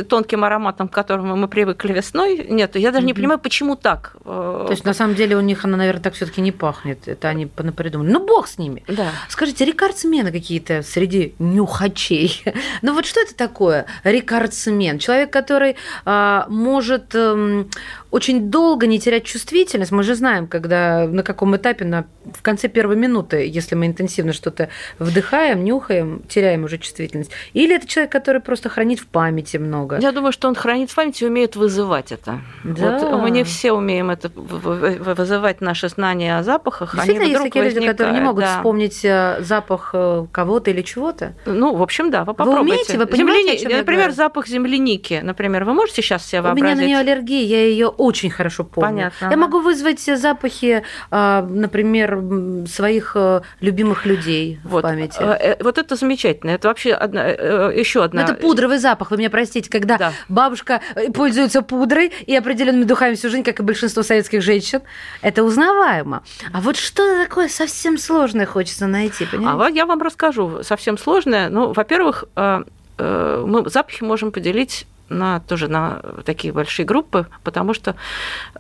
тонким 0.10 0.44
ароматом, 0.44 0.88
к 0.88 0.94
которому 0.94 1.36
мы 1.36 1.48
привыкли 1.48 1.94
весной, 1.94 2.48
нет. 2.50 2.76
Я 2.76 2.92
даже 2.92 3.04
mm-hmm. 3.04 3.08
не 3.08 3.14
понимаю, 3.14 3.40
почему 3.40 3.76
так. 3.76 4.16
Э, 4.26 4.64
То 4.66 4.72
есть, 4.72 4.86
на 4.86 4.94
самом 4.94 5.16
деле, 5.16 5.38
у 5.38 5.42
них 5.42 5.64
она, 5.66 5.78
наверное, 5.78 6.02
так 6.02 6.14
все 6.14 6.26
таки 6.26 6.42
не 6.42 6.52
пахнет. 6.52 7.08
Это 7.08 7.30
они 7.30 7.46
придумали. 7.46 8.12
Ну, 8.12 8.26
бог 8.26 8.48
с 8.48 8.58
ними. 8.58 8.84
Да. 8.88 9.12
Скажите, 9.30 9.66
рекордсмены 9.66 10.32
какие-то 10.32 10.82
среди 10.82 11.36
нюхачей. 11.40 12.44
ну, 12.82 12.94
вот 12.94 13.06
что 13.06 13.22
это 13.22 13.36
такое 13.36 13.86
рекордсмен? 14.04 14.98
Человек, 15.00 15.32
который 15.32 15.76
а, 16.06 16.46
может 16.50 17.14
а, 17.14 17.66
очень 18.12 18.50
долго 18.50 18.88
не 18.88 19.00
терять 19.00 19.24
чувствительность. 19.24 19.92
Мы 19.92 20.04
же 20.04 20.16
знаем, 20.16 20.48
когда 20.48 21.08
на 21.08 21.24
каком 21.24 21.56
этапе 21.56 21.86
на, 21.86 22.06
в 22.26 22.42
конце 22.42 22.68
первой 22.68 22.96
минуты, 22.96 23.48
если 23.48 23.76
мы 23.76 23.88
интенсивно 23.88 24.34
что-то 24.34 24.70
вдыхаем, 25.00 25.64
нюхаем, 25.64 26.22
теряем 26.28 26.66
уже 26.66 26.78
чувствительность. 26.78 27.32
Или 27.54 27.76
это 27.76 27.88
человек, 27.88 28.12
который 28.12 28.42
просто 28.42 28.70
хранит 28.70 29.00
в 29.00 29.08
памяти 29.08 29.58
много. 29.58 30.00
Я 30.00 30.12
думаю, 30.12 30.32
что 30.32 30.48
он 30.48 30.56
хранит 30.56 30.92
в 30.92 30.96
памяти 30.96 31.24
и 31.24 31.28
умеет 31.28 31.56
вызывать 31.56 32.12
это. 32.12 32.42
Да. 32.64 33.00
Вот 33.00 33.22
мы 33.22 33.32
не 33.32 33.44
все 33.44 33.72
умеем 33.72 34.10
это 34.10 34.30
вызывать 34.36 35.62
наши 35.62 35.90
знания 35.90 36.38
о 36.38 36.44
запахах. 36.44 36.96
Действительно, 36.96 37.28
есть 37.28 37.44
такие 37.44 37.66
люди, 37.66 37.86
которые 37.86 38.16
не 38.16 38.22
могут 38.22 38.44
да. 38.44 38.58
вспомнить 38.58 39.04
э, 39.04 39.38
запах 39.42 39.92
э, 39.94 40.26
кого-то 40.32 40.72
или 40.72 40.82
чего-то? 40.82 41.34
Ну, 41.46 41.76
в 41.76 41.82
общем, 41.82 42.12
да, 42.12 42.26
вы 42.26 42.34
попробуйте. 42.34 42.62
Вы 42.62 42.72
умеете, 42.72 42.98
вы 42.98 43.06
понимаете, 43.06 43.58
Земляни... 43.58 43.80
Например, 43.80 44.12
запах 44.12 44.48
земляники. 44.48 45.22
Например, 45.24 45.64
вы 45.64 45.74
можете 45.74 46.02
сейчас 46.02 46.26
себе 46.26 46.42
вообразить? 46.42 46.64
У 46.64 46.66
меня 46.66 46.76
на 46.76 46.86
нее 46.86 46.98
аллергия, 46.98 47.44
я 47.44 47.66
ее 47.66 47.88
очень 48.02 48.32
хорошо 48.32 48.64
помню. 48.64 48.90
Понятно. 48.90 49.30
Я 49.30 49.38
могу 49.38 49.60
вызвать 49.60 50.00
запахи, 50.02 50.84
а, 51.12 51.44
например, 51.44 52.20
своих 52.68 53.12
э, 53.16 53.42
любимых 53.60 54.08
людей 54.08 54.60
вот. 54.64 54.80
в 54.80 54.82
памяти. 54.82 55.18
Э, 55.20 55.54
э, 55.54 55.64
вот 55.64 55.78
это 55.78 55.96
замечательно. 55.96 56.50
Это 56.50 56.68
вообще 56.68 56.94
одна, 56.94 57.28
еще 57.28 58.04
одна. 58.04 58.22
Но 58.22 58.28
это 58.28 58.42
пудровый 58.42 58.80
запах. 58.80 59.12
Вы 59.12 59.18
меня 59.18 59.30
простите, 59.30 59.70
когда 59.70 59.98
да. 59.98 60.14
бабушка 60.30 60.82
пользуется 61.14 61.62
пудрой 61.62 62.12
и 62.26 62.36
определенными 62.36 62.86
духами 62.86 63.14
всю 63.14 63.30
жизнь, 63.30 63.44
как 63.44 63.60
и 63.60 63.64
большинство 63.64 64.02
советских 64.02 64.42
женщин, 64.42 64.82
это 65.22 65.44
узнаваемо. 65.44 66.24
А 66.52 66.62
вот 66.62 66.78
что 66.78 67.24
такое 67.24 67.50
совсем 67.50 68.00
сложное 68.00 68.48
хочется 68.48 68.88
найти, 68.88 69.26
понимаете? 69.26 69.64
А 69.64 69.70
я 69.70 69.86
вам 69.86 70.02
расскажу. 70.02 70.64
Совсем 70.64 70.98
сложное. 70.98 71.50
Ну, 71.50 71.72
во-первых, 71.74 72.26
мы 72.36 73.70
запахи 73.70 74.04
можем 74.04 74.32
поделить 74.32 74.88
на, 75.12 75.40
тоже 75.40 75.68
на 75.68 76.02
такие 76.26 76.54
большие 76.54 76.86
группы, 76.86 77.28
потому 77.44 77.74
что 77.74 77.96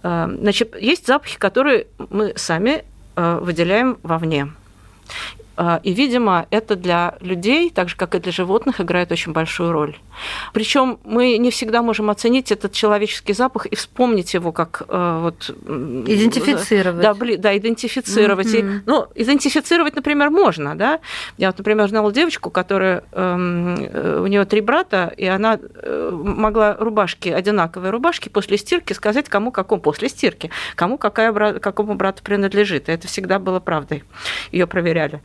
э, 0.03 0.37
значит, 0.39 0.75
есть 0.79 1.07
запахи, 1.07 1.37
которые 1.37 1.87
мы 1.97 2.33
сами 2.35 2.83
э, 3.15 3.39
выделяем 3.41 3.97
вовне. 4.03 4.47
А, 5.63 5.79
и, 5.83 5.93
видимо, 5.93 6.47
это 6.49 6.75
для 6.75 7.13
людей, 7.19 7.69
так 7.69 7.87
же 7.87 7.95
как 7.95 8.15
и 8.15 8.19
для 8.19 8.31
животных, 8.31 8.81
играет 8.81 9.11
очень 9.11 9.31
большую 9.31 9.71
роль. 9.71 9.95
Причем 10.53 10.97
мы 11.03 11.37
не 11.37 11.51
всегда 11.51 11.83
можем 11.83 12.09
оценить 12.09 12.51
этот 12.51 12.71
человеческий 12.71 13.33
запах 13.33 13.67
и 13.67 13.75
вспомнить 13.75 14.33
его 14.33 14.51
как 14.51 14.81
э, 14.87 15.19
вот 15.21 15.51
идентифицировать. 15.51 17.01
Да, 17.03 17.13
да 17.37 17.55
идентифицировать. 17.55 18.47
Mm-hmm. 18.47 18.77
И, 18.79 18.81
ну, 18.87 19.05
идентифицировать, 19.13 19.95
например, 19.95 20.31
можно, 20.31 20.75
да. 20.75 20.99
Я 21.37 21.49
вот, 21.49 21.59
например, 21.59 21.87
знала 21.89 22.11
девочку, 22.11 22.49
которая 22.49 23.03
эм, 23.11 23.75
э, 23.75 24.19
у 24.19 24.25
нее 24.25 24.45
три 24.45 24.61
брата, 24.61 25.13
и 25.15 25.27
она 25.27 25.59
э, 25.61 26.09
могла 26.11 26.75
рубашки 26.79 27.29
одинаковые 27.29 27.91
рубашки 27.91 28.29
после 28.29 28.57
стирки 28.57 28.93
сказать, 28.93 29.29
кому 29.29 29.51
какому 29.51 29.79
после 29.79 30.09
стирки, 30.09 30.49
кому 30.73 30.97
какая 30.97 31.59
какому 31.59 31.93
брату 31.93 32.23
принадлежит. 32.23 32.89
И 32.89 32.91
это 32.91 33.07
всегда 33.07 33.37
было 33.37 33.59
правдой. 33.59 34.03
Ее 34.51 34.65
проверяли. 34.65 35.21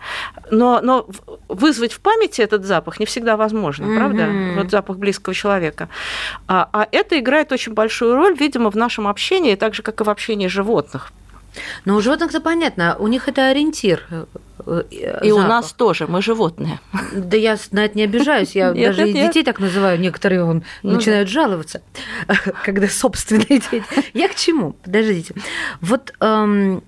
Но, 0.50 0.80
но 0.82 1.06
вызвать 1.48 1.92
в 1.92 2.00
памяти 2.00 2.40
этот 2.40 2.64
запах 2.64 3.00
не 3.00 3.06
всегда 3.06 3.36
возможно, 3.36 3.84
mm-hmm. 3.84 3.96
правда? 3.96 4.60
Вот 4.60 4.70
запах 4.70 4.96
близкого 4.98 5.34
человека. 5.34 5.88
А, 6.46 6.68
а 6.72 6.88
это 6.90 7.18
играет 7.18 7.52
очень 7.52 7.72
большую 7.72 8.14
роль, 8.14 8.36
видимо, 8.36 8.70
в 8.70 8.76
нашем 8.76 9.08
общении, 9.08 9.54
так 9.54 9.74
же, 9.74 9.82
как 9.82 10.00
и 10.00 10.04
в 10.04 10.10
общении 10.10 10.48
животных. 10.48 11.12
Но 11.84 11.96
у 11.96 12.00
животных-то 12.00 12.40
понятно, 12.40 12.96
у 12.98 13.06
них 13.08 13.28
это 13.28 13.48
ориентир. 13.48 14.04
Э, 14.66 14.82
и 14.90 15.30
запах. 15.30 15.32
у 15.32 15.48
нас 15.48 15.72
тоже, 15.72 16.06
мы 16.06 16.22
животные. 16.22 16.80
Да 17.12 17.36
я 17.36 17.56
на 17.70 17.84
это 17.84 17.96
не 17.96 18.04
обижаюсь, 18.04 18.54
я 18.54 18.70
нет, 18.74 18.88
даже 18.88 19.04
нет, 19.04 19.16
и 19.16 19.26
детей 19.28 19.38
нет. 19.40 19.46
так 19.46 19.60
называю, 19.60 19.98
некоторые 19.98 20.44
он, 20.44 20.64
ну, 20.82 20.94
начинают 20.94 21.28
да. 21.28 21.32
жаловаться, 21.32 21.82
когда 22.64 22.88
собственные 22.88 23.46
дети. 23.46 23.84
Я 24.14 24.28
к 24.28 24.34
чему? 24.34 24.72
Подождите. 24.84 25.34
Вот 25.80 26.12
эм, 26.20 26.82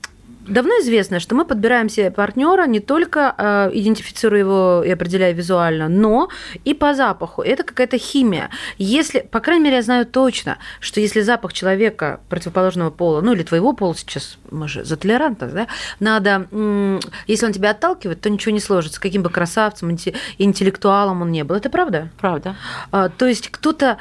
Давно 0.48 0.72
известно, 0.80 1.20
что 1.20 1.34
мы 1.34 1.44
подбираем 1.44 1.88
себе 1.88 2.10
партнера 2.10 2.66
не 2.66 2.80
только 2.80 3.34
э, 3.36 3.70
идентифицируя 3.74 4.40
его 4.40 4.82
и 4.84 4.90
определяя 4.90 5.32
визуально, 5.32 5.88
но 5.88 6.28
и 6.64 6.74
по 6.74 6.94
запаху. 6.94 7.42
Это 7.42 7.64
какая-то 7.64 7.98
химия. 7.98 8.48
Если, 8.78 9.20
по 9.20 9.40
крайней 9.40 9.64
мере, 9.64 9.76
я 9.76 9.82
знаю 9.82 10.06
точно, 10.06 10.58
что 10.80 11.00
если 11.00 11.20
запах 11.20 11.52
человека 11.52 12.20
противоположного 12.28 12.90
пола, 12.90 13.20
ну 13.20 13.32
или 13.34 13.42
твоего 13.42 13.74
пола 13.74 13.94
сейчас, 13.94 14.38
мы 14.50 14.68
же 14.68 14.84
за 14.84 14.96
толерантность, 14.96 15.54
да, 15.54 15.66
надо, 16.00 16.48
если 17.26 17.46
он 17.46 17.52
тебя 17.52 17.70
отталкивает, 17.70 18.20
то 18.20 18.30
ничего 18.30 18.52
не 18.52 18.60
сложится, 18.60 19.00
каким 19.00 19.22
бы 19.22 19.30
красавцем, 19.30 19.90
интеллектуалом 20.38 21.22
он 21.22 21.30
не 21.30 21.44
был. 21.44 21.56
Это 21.56 21.68
правда? 21.68 22.08
Правда. 22.18 22.56
А, 22.90 23.10
то 23.10 23.26
есть 23.26 23.50
кто-то, 23.50 23.98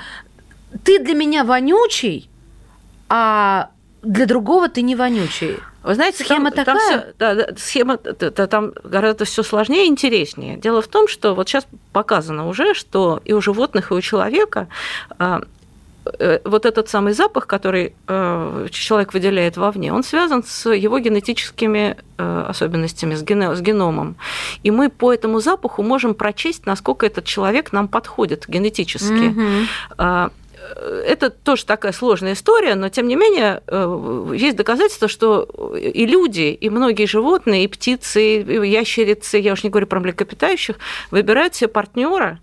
ты 0.84 1.00
для 1.00 1.14
меня 1.14 1.44
вонючий, 1.44 2.30
а 3.10 3.70
для 4.02 4.26
другого 4.26 4.70
ты 4.70 4.82
не 4.82 4.96
вонючий. 4.96 5.58
Вы 5.88 5.96
знаете, 5.96 6.26
схема 6.26 6.52
там, 6.52 6.66
такая? 6.66 7.00
Там 7.00 7.00
всё, 7.00 7.14
да, 7.18 7.48
схема 7.58 7.98
да, 7.98 8.48
там 8.48 8.74
гораздо 8.84 9.24
все 9.24 9.42
сложнее 9.42 9.86
и 9.86 9.88
интереснее. 9.88 10.58
Дело 10.58 10.82
в 10.82 10.88
том, 10.88 11.08
что 11.08 11.34
вот 11.34 11.48
сейчас 11.48 11.66
показано 11.94 12.50
уже, 12.50 12.74
что 12.74 13.22
и 13.24 13.32
у 13.32 13.40
животных, 13.40 13.92
и 13.92 13.94
у 13.94 14.02
человека 14.02 14.68
а, 15.18 15.40
э, 16.20 16.40
вот 16.44 16.66
этот 16.66 16.90
самый 16.90 17.14
запах, 17.14 17.48
который 17.48 17.94
э, 18.06 18.68
человек 18.70 19.14
выделяет 19.14 19.56
вовне, 19.56 19.94
он 19.94 20.04
связан 20.04 20.44
с 20.44 20.70
его 20.70 21.00
генетическими 21.00 21.96
э, 22.18 22.46
особенностями, 22.50 23.16
с, 23.16 23.24
геномом. 23.24 24.18
И 24.64 24.72
мы 24.72 24.90
по 24.90 25.14
этому 25.14 25.40
запаху 25.40 25.84
можем 25.84 26.16
прочесть, 26.16 26.66
насколько 26.66 27.06
этот 27.06 27.24
человек 27.24 27.72
нам 27.72 27.88
подходит 27.88 28.44
генетически. 28.50 29.30
Угу 29.98 30.32
это 30.76 31.30
тоже 31.30 31.66
такая 31.66 31.92
сложная 31.92 32.34
история, 32.34 32.76
но 32.76 32.90
тем 32.90 33.08
не 33.08 33.16
менее 33.16 33.62
э, 33.68 34.34
есть 34.36 34.58
доказательства, 34.58 35.08
что 35.08 35.44
и 35.78 36.06
люди, 36.06 36.58
и 36.60 36.70
многие 36.70 37.06
животные, 37.06 37.64
и 37.64 37.68
птицы, 37.68 38.42
и 38.42 38.70
ящерицы, 38.70 39.38
я 39.38 39.54
уж 39.54 39.64
не 39.64 39.70
говорю 39.70 39.88
про 39.88 40.00
млекопитающих, 40.00 40.78
выбирают 41.12 41.56
себе 41.56 41.68
партнера 41.68 42.40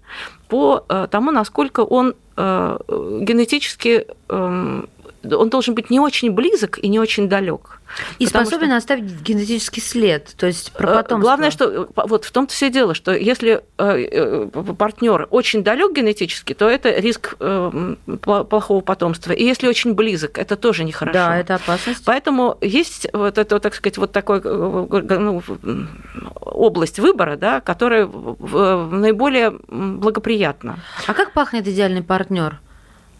по 0.49 0.85
э, 0.89 1.09
тому, 1.11 1.31
насколько 1.31 1.81
он 1.81 2.15
э, 2.37 2.79
генетически 3.21 4.07
эм, 4.29 4.89
он 5.25 5.51
должен 5.51 5.75
быть 5.75 5.91
не 5.91 6.01
очень 6.01 6.31
близок 6.33 6.79
и 6.79 6.89
не 6.89 6.99
очень 6.99 7.29
далек. 7.29 7.81
И 8.19 8.27
способен 8.27 8.69
что... 8.69 8.77
оставить 8.77 9.05
генетический 9.23 9.83
след, 9.83 10.35
то 10.37 10.47
есть 10.47 10.73
про 10.73 10.87
потомство. 10.87 11.19
Главное, 11.19 11.51
что 11.51 11.89
вот 11.95 12.25
в 12.25 12.33
том-то 12.33 12.53
все 12.53 12.71
дело, 12.71 12.95
что 12.95 13.13
если 13.13 13.63
партнер 13.77 15.29
очень 15.31 15.63
далек 15.63 15.93
генетически, 15.95 16.55
то 16.55 16.69
это 16.69 16.91
риск 16.91 17.37
плохого 18.23 18.81
потомства. 18.81 19.33
И 19.33 19.45
если 19.45 19.69
очень 19.69 19.95
близок, 19.95 20.39
это 20.39 20.57
тоже 20.57 20.85
нехорошо. 20.85 21.15
Да, 21.15 21.39
это 21.39 21.57
опасность. 21.57 22.03
Поэтому 22.05 22.59
есть 22.61 23.07
вот 23.13 23.39
это, 23.39 23.61
так 23.61 23.75
сказать, 23.75 23.99
вот 23.99 24.13
такой 24.13 24.41
ну, 24.43 25.43
область 26.41 26.99
выбора, 26.99 27.37
да, 27.37 27.61
которая 27.61 28.07
наиболее 28.07 29.53
благоприятна. 29.69 30.81
А 31.07 31.15
как 31.15 31.33
пахнет 31.33 31.67
идеальный 31.69 32.03
партнер? 32.03 32.61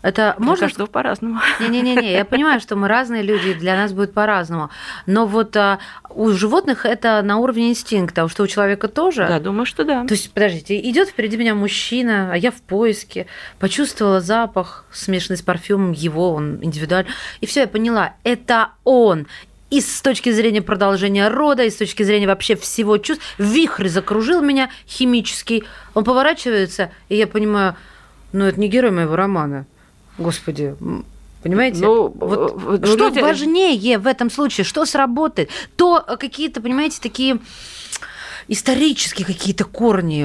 Это 0.05 0.35
для 0.37 0.47
можно... 0.47 0.67
каждого 0.67 0.87
по-разному. 0.87 1.41
Не-не-не, 1.61 2.13
я 2.13 2.27
понимаю, 2.27 2.61
что 2.61 2.77
мы 2.77 2.89
разные 2.89 3.23
люди, 3.23 3.55
для 3.55 3.75
нас 3.75 3.95
будет 3.95 4.13
по-разному. 4.13 4.69
Но 5.07 5.27
вот 5.27 5.57
а, 5.57 5.79
у 6.11 6.29
животных 6.29 6.85
это 6.85 7.23
на 7.23 7.39
уровне 7.39 7.71
инстинкта, 7.71 8.25
а 8.25 8.29
что 8.29 8.43
у 8.43 8.47
человека 8.47 8.89
тоже. 8.89 9.27
Да, 9.27 9.41
думаю, 9.41 9.65
что 9.65 9.83
да. 9.83 10.05
То 10.07 10.13
есть, 10.13 10.31
подождите, 10.31 10.79
идет 10.79 11.09
впереди 11.09 11.39
меня 11.39 11.55
мужчина, 11.55 12.29
а 12.35 12.37
я 12.37 12.51
в 12.51 12.61
поиске, 12.61 13.27
почувствовала 13.59 14.21
запах, 14.21 14.85
смешанный 14.93 15.39
с 15.39 15.43
парфюмом 15.43 15.93
его, 15.93 16.35
он 16.35 16.59
индивидуальный, 16.63 17.11
и 17.41 17.47
все, 17.47 17.61
я 17.61 17.67
поняла, 17.67 18.13
это 18.25 18.73
он 18.85 19.27
и 19.71 19.81
с 19.81 20.03
точки 20.03 20.31
зрения 20.33 20.61
продолжения 20.61 21.29
рода, 21.29 21.65
и 21.65 21.71
с 21.71 21.77
точки 21.77 22.03
зрения 22.03 22.27
вообще 22.27 22.57
всего 22.57 22.99
чувств. 22.99 23.25
Вихрь 23.39 23.89
закружил 23.89 24.43
меня 24.43 24.69
химический. 24.87 25.65
Он 25.95 26.05
поворачивается, 26.05 26.91
и 27.09 27.17
я 27.17 27.27
понимаю, 27.27 27.75
ну, 28.33 28.45
это 28.45 28.61
не 28.61 28.69
герой 28.69 28.91
моего 28.91 29.17
романа. 29.17 29.67
Господи, 30.19 30.77
Понимаете? 31.43 31.85
Ну, 31.85 32.09
вот, 32.09 32.81
ну, 32.81 32.87
что 32.87 33.09
люди... 33.09 33.19
важнее 33.19 33.99
в 33.99 34.07
этом 34.07 34.31
случае? 34.31 34.65
Что 34.65 34.87
сработает? 34.87 35.51
То 35.77 36.03
какие-то, 36.19 36.63
понимаете, 36.63 37.01
такие 37.03 37.39
исторические 38.49 39.27
какие-то 39.27 39.65
корни, 39.65 40.25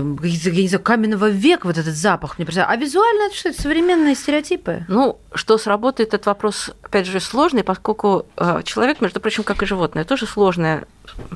знаю, 0.68 0.82
каменного 0.82 1.30
века, 1.30 1.68
вот 1.68 1.78
этот 1.78 1.94
запах 1.94 2.38
мне. 2.38 2.48
А 2.48 2.76
визуально 2.78 3.24
это 3.24 3.36
что, 3.36 3.50
это 3.50 3.62
современные 3.62 4.16
стереотипы? 4.16 4.86
Ну, 4.88 5.20
что 5.34 5.58
сработает, 5.58 6.14
этот 6.14 6.26
вопрос, 6.26 6.72
опять 6.84 7.06
же, 7.06 7.20
сложный, 7.20 7.64
поскольку 7.64 8.26
э, 8.38 8.62
человек, 8.64 9.02
между 9.02 9.20
прочим, 9.20 9.44
как 9.44 9.62
и 9.62 9.66
животное, 9.66 10.06
тоже 10.06 10.26
сложное 10.26 10.88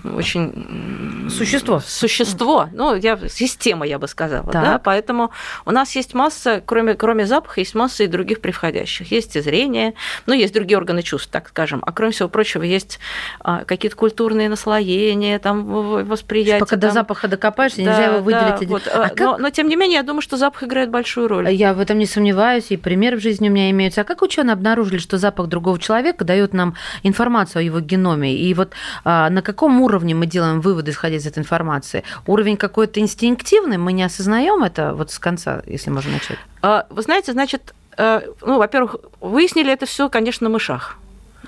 очень 0.03 1.29
существо. 1.29 1.79
Существо, 1.79 2.69
ну, 2.71 2.95
я, 2.95 3.17
система, 3.29 3.86
я 3.86 3.99
бы 3.99 4.07
сказала. 4.07 4.51
Да? 4.51 4.79
Поэтому 4.83 5.31
у 5.65 5.71
нас 5.71 5.95
есть 5.95 6.13
масса, 6.13 6.62
кроме, 6.65 6.95
кроме 6.95 7.25
запаха, 7.25 7.59
есть 7.62 7.75
масса 7.75 8.03
и 8.03 8.07
других 8.07 8.41
приходящих. 8.41 9.12
Есть 9.12 9.36
и 9.36 9.41
зрение, 9.41 9.93
ну, 10.25 10.33
есть 10.33 10.53
другие 10.53 10.77
органы 10.77 11.01
чувств, 11.01 11.29
так 11.31 11.49
скажем. 11.49 11.81
А 11.86 11.91
кроме 11.91 12.12
всего 12.12 12.29
прочего, 12.29 12.63
есть 12.63 12.99
а, 13.39 13.63
какие-то 13.65 13.95
культурные 13.95 14.49
наслоения, 14.49 15.39
там, 15.39 15.63
восприятие. 15.63 16.59
Пока 16.59 16.77
там... 16.77 16.79
до 16.79 16.91
запаха 16.91 17.27
докопаешься, 17.27 17.83
да, 17.83 17.83
нельзя 17.83 18.05
его 18.05 18.19
выделить. 18.19 18.59
Да, 18.62 18.67
вот. 18.67 18.88
а, 18.88 19.03
а 19.05 19.09
как... 19.09 19.19
но, 19.19 19.38
но, 19.38 19.49
тем 19.49 19.67
не 19.67 19.75
менее, 19.75 19.97
я 19.97 20.03
думаю, 20.03 20.21
что 20.21 20.38
запах 20.38 20.63
играет 20.63 20.89
большую 20.89 21.27
роль. 21.27 21.49
Я 21.49 21.73
в 21.73 21.79
этом 21.79 21.97
не 21.97 22.05
сомневаюсь, 22.05 22.67
и 22.69 22.77
примеры 22.77 23.17
в 23.17 23.21
жизни 23.21 23.49
у 23.49 23.51
меня 23.51 23.69
имеются. 23.71 24.01
А 24.01 24.03
как 24.03 24.21
ученые 24.21 24.53
обнаружили, 24.53 24.97
что 24.97 25.17
запах 25.17 25.47
другого 25.47 25.79
человека 25.79 26.25
дает 26.25 26.53
нам 26.53 26.75
информацию 27.03 27.62
о 27.62 27.63
его 27.63 27.79
геноме? 27.79 28.36
И 28.36 28.53
вот 28.53 28.73
а, 29.03 29.29
на 29.29 29.41
каком 29.41 29.62
каком 29.63 29.82
уровне 29.82 30.13
мы 30.13 30.26
делаем 30.26 30.60
выводы, 30.60 30.91
исходя 30.91 31.15
из 31.15 31.26
этой 31.26 31.39
информации? 31.39 32.04
Уровень 32.28 32.58
какой-то 32.58 32.99
инстинктивный, 32.99 33.78
мы 33.78 33.93
не 33.93 34.04
осознаем 34.04 34.62
это 34.62 34.93
вот 34.93 35.10
с 35.12 35.19
конца, 35.19 35.62
если 35.65 35.89
можно 35.89 36.12
начать? 36.12 36.38
А, 36.62 36.86
вы 36.89 37.02
знаете, 37.02 37.32
значит, 37.32 37.73
э, 37.97 38.21
ну, 38.41 38.58
во-первых, 38.58 38.97
выяснили 39.21 39.71
это 39.71 39.86
все, 39.86 40.10
конечно, 40.10 40.49
на 40.49 40.54
мышах. 40.54 40.97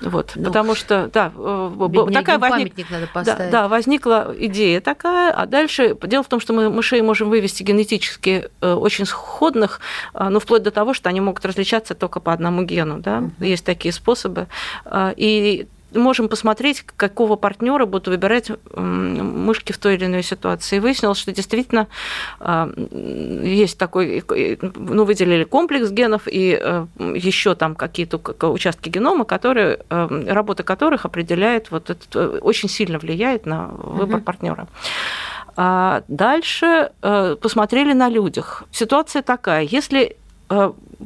Вот, 0.00 0.32
ну, 0.34 0.44
потому 0.44 0.74
что, 0.74 1.10
да, 1.12 1.30
э, 1.36 2.10
такая 2.14 2.38
возник... 2.38 2.74
надо 2.90 3.08
Да, 3.26 3.50
да, 3.50 3.68
возникла 3.68 4.34
идея 4.38 4.80
такая, 4.80 5.30
а 5.32 5.44
дальше 5.44 5.94
дело 6.04 6.22
в 6.22 6.28
том, 6.28 6.40
что 6.40 6.54
мы 6.54 6.70
мышей 6.70 7.02
можем 7.02 7.28
вывести 7.28 7.62
генетически 7.62 8.48
э, 8.62 8.72
очень 8.72 9.04
сходных, 9.04 9.80
ну, 10.14 10.40
вплоть 10.40 10.62
до 10.62 10.70
того, 10.70 10.94
что 10.94 11.10
они 11.10 11.20
могут 11.20 11.44
различаться 11.44 11.94
только 11.94 12.20
по 12.20 12.32
одному 12.32 12.62
гену, 12.62 12.98
да, 12.98 13.18
uh-huh. 13.18 13.46
есть 13.46 13.64
такие 13.64 13.92
способы, 13.92 14.48
и 14.94 15.66
можем 15.92 16.28
посмотреть, 16.28 16.82
какого 16.82 17.36
партнера 17.36 17.86
будут 17.86 18.08
выбирать 18.08 18.50
мышки 18.74 19.72
в 19.72 19.78
той 19.78 19.94
или 19.94 20.06
иной 20.06 20.22
ситуации. 20.22 20.76
И 20.76 20.80
выяснилось, 20.80 21.18
что 21.18 21.32
действительно 21.32 21.86
а, 22.40 22.70
есть 22.76 23.78
такой, 23.78 24.24
ну, 24.74 25.04
выделили 25.04 25.44
комплекс 25.44 25.90
генов 25.90 26.22
и 26.26 26.58
э, 26.60 26.86
еще 27.14 27.54
там 27.54 27.74
какие-то 27.74 28.18
участки 28.48 28.88
генома, 28.88 29.24
которые, 29.24 29.80
э, 29.88 30.24
работа 30.28 30.62
которых 30.62 31.04
определяет, 31.04 31.70
вот 31.70 31.90
это 31.90 32.00
э, 32.14 32.38
очень 32.40 32.68
сильно 32.68 32.98
влияет 32.98 33.46
на 33.46 33.68
выбор 33.68 34.16
угу. 34.16 34.24
партнера. 34.24 34.68
А 35.58 36.02
дальше 36.08 36.90
посмотрели 37.00 37.94
на 37.94 38.10
людях. 38.10 38.64
Ситуация 38.70 39.22
такая, 39.22 39.62
если 39.62 40.18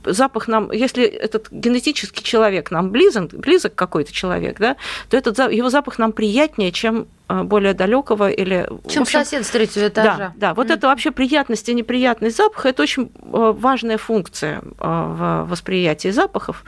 запах 0.04 0.48
нам, 0.48 0.70
если 0.70 1.04
этот 1.04 1.50
генетический 1.50 2.22
человек 2.22 2.70
нам 2.70 2.90
близок, 2.90 3.32
близок 3.32 3.74
какой-то 3.74 4.12
человек, 4.12 4.58
да, 4.58 4.76
то 5.08 5.16
этот, 5.16 5.38
его 5.52 5.70
запах 5.70 5.98
нам 5.98 6.12
приятнее, 6.12 6.72
чем 6.72 7.08
э, 7.28 7.42
более 7.42 7.74
далекого 7.74 8.30
или... 8.30 8.68
Чем 8.88 9.02
общем, 9.02 9.20
сосед 9.20 9.46
с 9.46 9.50
третьего 9.50 9.88
этажа. 9.88 10.16
Да, 10.16 10.32
да. 10.36 10.54
вот 10.54 10.68
mm. 10.68 10.74
это 10.74 10.86
вообще 10.88 11.10
приятность 11.10 11.68
и 11.68 11.74
неприятность 11.74 12.36
запаха, 12.36 12.68
это 12.68 12.82
очень 12.82 13.04
э, 13.04 13.52
важная 13.56 13.98
функция 13.98 14.60
э, 14.60 14.62
в 14.80 15.46
восприятии 15.48 16.10
запахов, 16.10 16.64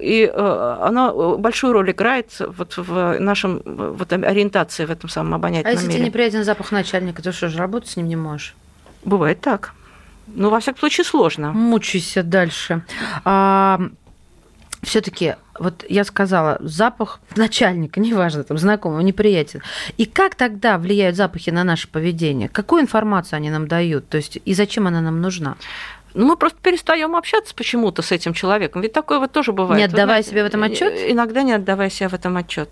и 0.00 0.32
она 0.34 1.12
большую 1.12 1.72
роль 1.72 1.90
играет 1.90 2.30
вот 2.38 2.76
в 2.76 3.18
нашем 3.18 3.62
вот, 3.64 4.12
ориентации 4.12 4.84
в 4.84 4.90
этом 4.90 5.08
самом 5.08 5.34
обонятельном 5.34 5.70
А 5.70 5.72
если 5.72 5.86
мире. 5.86 5.98
тебе 5.98 6.06
неприятен 6.08 6.44
запах 6.44 6.72
начальника, 6.72 7.22
то 7.22 7.32
что 7.32 7.48
же, 7.48 7.58
работать 7.58 7.90
с 7.90 7.96
ним 7.96 8.08
не 8.08 8.16
можешь? 8.16 8.54
Бывает 9.04 9.40
так. 9.40 9.74
Ну, 10.26 10.50
во 10.50 10.60
всяком 10.60 10.80
случае, 10.80 11.04
сложно. 11.04 11.52
Мучайся 11.52 12.22
дальше. 12.22 12.82
А, 13.24 13.80
все-таки, 14.82 15.36
вот 15.58 15.84
я 15.88 16.04
сказала, 16.04 16.58
запах 16.60 17.20
начальника, 17.36 18.00
неважно, 18.00 18.44
там, 18.44 18.58
знакомого, 18.58 19.00
неприятен. 19.00 19.62
И 19.96 20.06
как 20.06 20.34
тогда 20.34 20.78
влияют 20.78 21.16
запахи 21.16 21.50
на 21.50 21.64
наше 21.64 21.88
поведение? 21.88 22.48
Какую 22.48 22.82
информацию 22.82 23.36
они 23.38 23.50
нам 23.50 23.68
дают? 23.68 24.08
То 24.08 24.16
есть, 24.16 24.38
и 24.44 24.54
зачем 24.54 24.86
она 24.86 25.00
нам 25.00 25.20
нужна? 25.20 25.56
Ну, 26.14 26.26
мы 26.26 26.36
просто 26.36 26.58
перестаем 26.62 27.16
общаться 27.16 27.54
почему-то 27.54 28.00
с 28.02 28.12
этим 28.12 28.34
человеком. 28.34 28.82
Ведь 28.82 28.92
такое 28.92 29.18
вот 29.18 29.32
тоже 29.32 29.52
бывает. 29.52 29.78
Не 29.78 29.84
отдавая 29.84 30.22
знаете, 30.22 30.30
себе 30.30 30.42
в 30.44 30.46
этом 30.46 30.62
отчет? 30.62 30.94
Иногда 31.08 31.42
не 31.42 31.52
отдавая 31.52 31.90
себе 31.90 32.08
в 32.08 32.14
этом 32.14 32.36
отчет. 32.36 32.68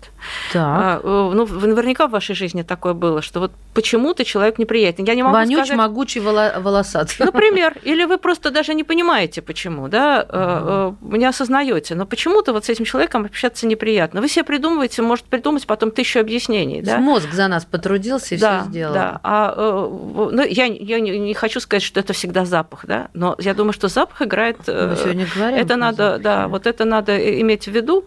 Так. 0.53 0.63
А, 0.63 1.01
ну, 1.03 1.45
наверняка 1.45 2.07
в 2.07 2.11
вашей 2.11 2.35
жизни 2.35 2.61
такое 2.61 2.93
было, 2.93 3.21
что 3.21 3.41
вот 3.41 3.51
почему-то 3.73 4.23
человек 4.23 4.59
неприятен. 4.59 5.03
Я 5.03 5.15
не 5.15 5.23
могу 5.23 5.35
Вонюч, 5.35 5.57
сказать... 5.57 5.77
могучий, 5.77 6.21
волосатый. 6.21 7.25
Например, 7.25 7.77
или 7.83 8.05
вы 8.05 8.17
просто 8.17 8.49
даже 8.49 8.73
не 8.73 8.85
понимаете, 8.85 9.41
почему, 9.41 9.89
да, 9.89 10.95
угу. 11.01 11.17
не 11.17 11.25
осознаете, 11.25 11.95
но 11.95 12.05
почему-то 12.05 12.53
вот 12.53 12.65
с 12.65 12.69
этим 12.69 12.85
человеком 12.85 13.25
общаться 13.25 13.67
неприятно. 13.67 14.21
Вы 14.21 14.29
себе 14.29 14.45
придумываете, 14.45 15.01
может 15.01 15.25
придумать 15.25 15.67
потом 15.67 15.91
тысячу 15.91 16.19
объяснений, 16.19 16.81
да? 16.81 16.97
Мозг 16.97 17.31
за 17.33 17.47
нас 17.49 17.65
потрудился 17.65 18.35
и 18.35 18.37
да, 18.37 18.61
все 18.61 18.69
сделал. 18.69 18.93
Да, 18.93 19.19
а, 19.23 19.89
ну, 19.89 20.41
я, 20.43 20.65
я 20.65 20.99
не 20.99 21.33
хочу 21.33 21.59
сказать, 21.59 21.83
что 21.83 21.99
это 21.99 22.13
всегда 22.13 22.45
запах, 22.45 22.85
да, 22.85 23.09
но 23.13 23.32
я 23.39 23.53
думаю, 23.53 23.73
что 23.73 23.87
запах 23.87 24.21
играет. 24.21 24.57
Мы 24.67 24.73
э, 24.73 24.95
сегодня 24.95 25.27
говорим 25.35 25.57
это 25.57 25.75
надо, 25.75 26.03
запахе. 26.03 26.23
да, 26.23 26.47
вот 26.47 26.67
это 26.67 26.85
надо 26.85 27.41
иметь 27.41 27.67
в 27.67 27.71
виду. 27.71 28.05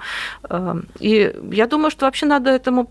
Э, 0.50 0.74
и 1.00 1.34
я 1.52 1.66
думаю, 1.66 1.90
что 1.90 2.06
вообще 2.06 2.26
надо 2.26 2.50
этому 2.50 2.90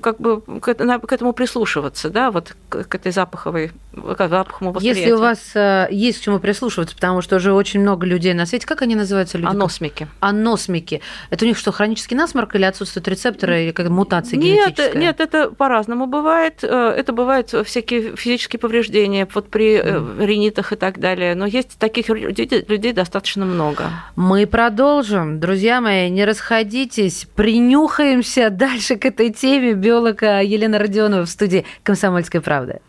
как 0.00 0.20
бы 0.20 0.40
к 0.40 0.68
этому 0.68 1.32
прислушиваться, 1.32 2.10
да, 2.10 2.30
вот 2.30 2.54
к 2.68 2.94
этой 2.94 3.12
запаховой, 3.12 3.72
к 3.92 4.28
запаховому 4.28 4.72
восприятию. 4.72 5.04
Если 5.04 5.12
у 5.12 5.18
вас 5.18 5.38
э, 5.54 5.88
есть 5.90 6.20
к 6.20 6.22
чему 6.22 6.38
прислушиваться, 6.38 6.94
потому 6.94 7.22
что 7.22 7.36
уже 7.36 7.52
очень 7.52 7.80
много 7.80 8.06
людей 8.06 8.34
на 8.34 8.46
свете, 8.46 8.66
как 8.66 8.82
они 8.82 8.94
называются 8.94 9.38
люди? 9.38 9.50
Аносмики. 9.50 10.08
Аносмики. 10.20 11.00
Это 11.30 11.44
у 11.44 11.48
них 11.48 11.58
что, 11.58 11.72
хронический 11.72 12.14
насморк 12.14 12.54
или 12.54 12.64
отсутствуют 12.64 13.08
рецепторы, 13.08 13.64
или 13.64 13.70
как 13.72 13.88
мутация 13.88 14.36
нет, 14.36 14.66
генетическая? 14.66 14.98
Нет, 14.98 15.20
это 15.20 15.50
по-разному 15.50 16.06
бывает. 16.06 16.62
Э, 16.62 16.94
это 16.96 17.12
бывают 17.12 17.54
всякие 17.64 18.16
физические 18.16 18.60
повреждения, 18.60 19.26
вот 19.34 19.48
при 19.48 19.78
mm. 19.78 20.24
ринитах 20.24 20.72
и 20.72 20.76
так 20.76 21.00
далее. 21.00 21.34
Но 21.34 21.46
есть 21.46 21.78
таких 21.78 22.08
людей, 22.08 22.48
людей 22.68 22.92
достаточно 22.92 23.44
много. 23.44 23.90
Мы 24.14 24.46
продолжим. 24.46 25.40
Друзья 25.40 25.80
мои, 25.80 26.10
не 26.10 26.24
расходитесь, 26.24 27.26
принюхаемся 27.34 28.50
дальше 28.64 28.96
к 28.96 29.04
этой 29.04 29.30
теме 29.30 29.63
теме 29.64 29.74
биолог 29.74 30.22
Елена 30.22 30.78
Родионова 30.78 31.24
в 31.24 31.30
студии 31.30 31.64
«Комсомольской 31.82 32.40
правды». 32.40 32.80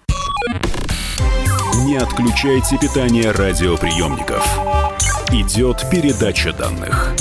Не 1.85 1.97
отключайте 1.97 2.77
питание 2.77 3.31
радиоприемников. 3.31 4.45
Идет 5.31 5.85
передача 5.89 6.51
данных. 6.53 7.13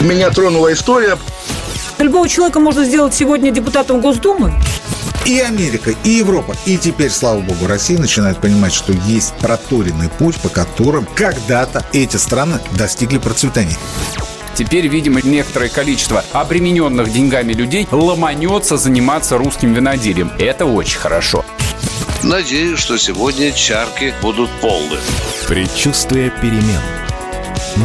Меня 0.00 0.30
тронула 0.30 0.72
история. 0.72 1.16
Любого 1.98 2.28
человека 2.28 2.60
можно 2.60 2.84
сделать 2.84 3.14
сегодня 3.14 3.50
депутатом 3.50 4.00
Госдумы. 4.00 4.52
И 5.26 5.38
Америка, 5.40 5.92
и 6.04 6.10
Европа, 6.10 6.54
и 6.64 6.78
теперь, 6.78 7.10
слава 7.10 7.40
богу, 7.40 7.66
Россия 7.66 7.98
начинает 7.98 8.38
понимать, 8.38 8.72
что 8.72 8.92
есть 9.06 9.34
проторенный 9.34 10.08
путь, 10.08 10.36
по 10.36 10.48
которым 10.48 11.06
когда-то 11.14 11.84
эти 11.92 12.16
страны 12.16 12.58
достигли 12.72 13.18
процветания. 13.18 13.76
Теперь, 14.54 14.88
видимо, 14.88 15.20
некоторое 15.22 15.68
количество 15.68 16.24
обремененных 16.32 17.10
деньгами 17.10 17.52
людей 17.52 17.86
ломанется 17.90 18.76
заниматься 18.76 19.38
русским 19.38 19.72
виноделием. 19.72 20.32
Это 20.38 20.66
очень 20.66 20.98
хорошо. 20.98 21.44
Надеюсь, 22.22 22.78
что 22.78 22.98
сегодня 22.98 23.52
чарки 23.52 24.12
будут 24.20 24.50
полны. 24.60 24.98
Предчувствие 25.48 26.30
перемен. 26.30 26.80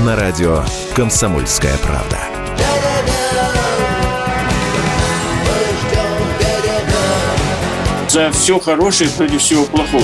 На 0.05 0.15
радио 0.15 0.63
«Комсомольская 0.93 1.77
правда». 1.77 2.19
За 8.09 8.31
все 8.31 8.59
хорошее 8.59 9.09
против 9.09 9.41
всего 9.41 9.65
плохого. 9.65 10.03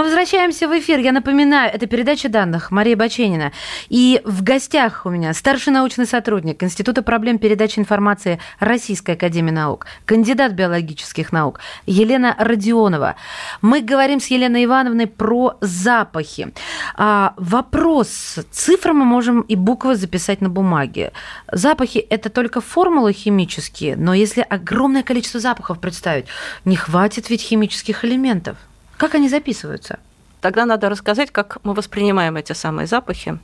Мы 0.00 0.04
возвращаемся 0.04 0.66
в 0.66 0.78
эфир. 0.78 0.98
Я 0.98 1.12
напоминаю, 1.12 1.70
это 1.70 1.86
передача 1.86 2.30
данных 2.30 2.70
Мария 2.70 2.96
Баченина. 2.96 3.52
И 3.90 4.22
в 4.24 4.42
гостях 4.42 5.04
у 5.04 5.10
меня 5.10 5.34
старший 5.34 5.74
научный 5.74 6.06
сотрудник 6.06 6.62
Института 6.62 7.02
проблем 7.02 7.38
передачи 7.38 7.78
информации 7.78 8.40
Российской 8.60 9.10
Академии 9.10 9.50
Наук, 9.50 9.84
кандидат 10.06 10.52
биологических 10.52 11.32
наук 11.32 11.60
Елена 11.84 12.34
Родионова. 12.38 13.16
Мы 13.60 13.82
говорим 13.82 14.20
с 14.20 14.28
Еленой 14.28 14.64
Ивановной 14.64 15.06
про 15.06 15.58
запахи. 15.60 16.54
А, 16.96 17.34
вопрос. 17.36 18.38
Цифры 18.50 18.94
мы 18.94 19.04
можем 19.04 19.42
и 19.42 19.54
буквы 19.54 19.96
записать 19.96 20.40
на 20.40 20.48
бумаге. 20.48 21.12
Запахи– 21.52 21.98
это 22.10 22.30
только 22.30 22.62
формулы 22.62 23.12
химические, 23.12 23.96
но 23.96 24.14
если 24.14 24.40
огромное 24.40 25.02
количество 25.02 25.40
запахов 25.40 25.78
представить, 25.78 26.24
не 26.64 26.76
хватит 26.76 27.28
ведь 27.28 27.42
химических 27.42 28.02
элементов. 28.06 28.56
Как 29.00 29.14
они 29.14 29.30
записываются? 29.30 29.98
Тогда 30.42 30.66
надо 30.66 30.90
рассказать, 30.90 31.30
как 31.30 31.56
мы 31.64 31.72
воспринимаем 31.72 32.36
эти 32.36 32.52
самые 32.52 32.86
запахи. 32.86 33.38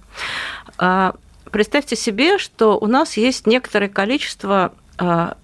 А, 0.76 1.14
представьте 1.50 1.96
себе, 1.96 2.36
что 2.36 2.76
у 2.78 2.86
нас 2.86 3.16
есть 3.16 3.46
некоторое 3.46 3.88
количество 3.88 4.74
а, 4.98 5.38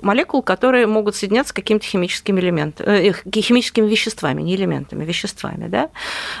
молекул, 0.00 0.40
которые 0.40 0.86
могут 0.86 1.14
соединяться 1.14 1.50
с 1.50 1.52
какими-то 1.52 1.84
химическими 1.84 2.40
элементами, 2.40 3.10
э, 3.10 3.12
химическими 3.42 3.86
веществами, 3.86 4.40
не 4.40 4.56
элементами, 4.56 5.04
веществами. 5.04 5.68
Да? 5.68 5.90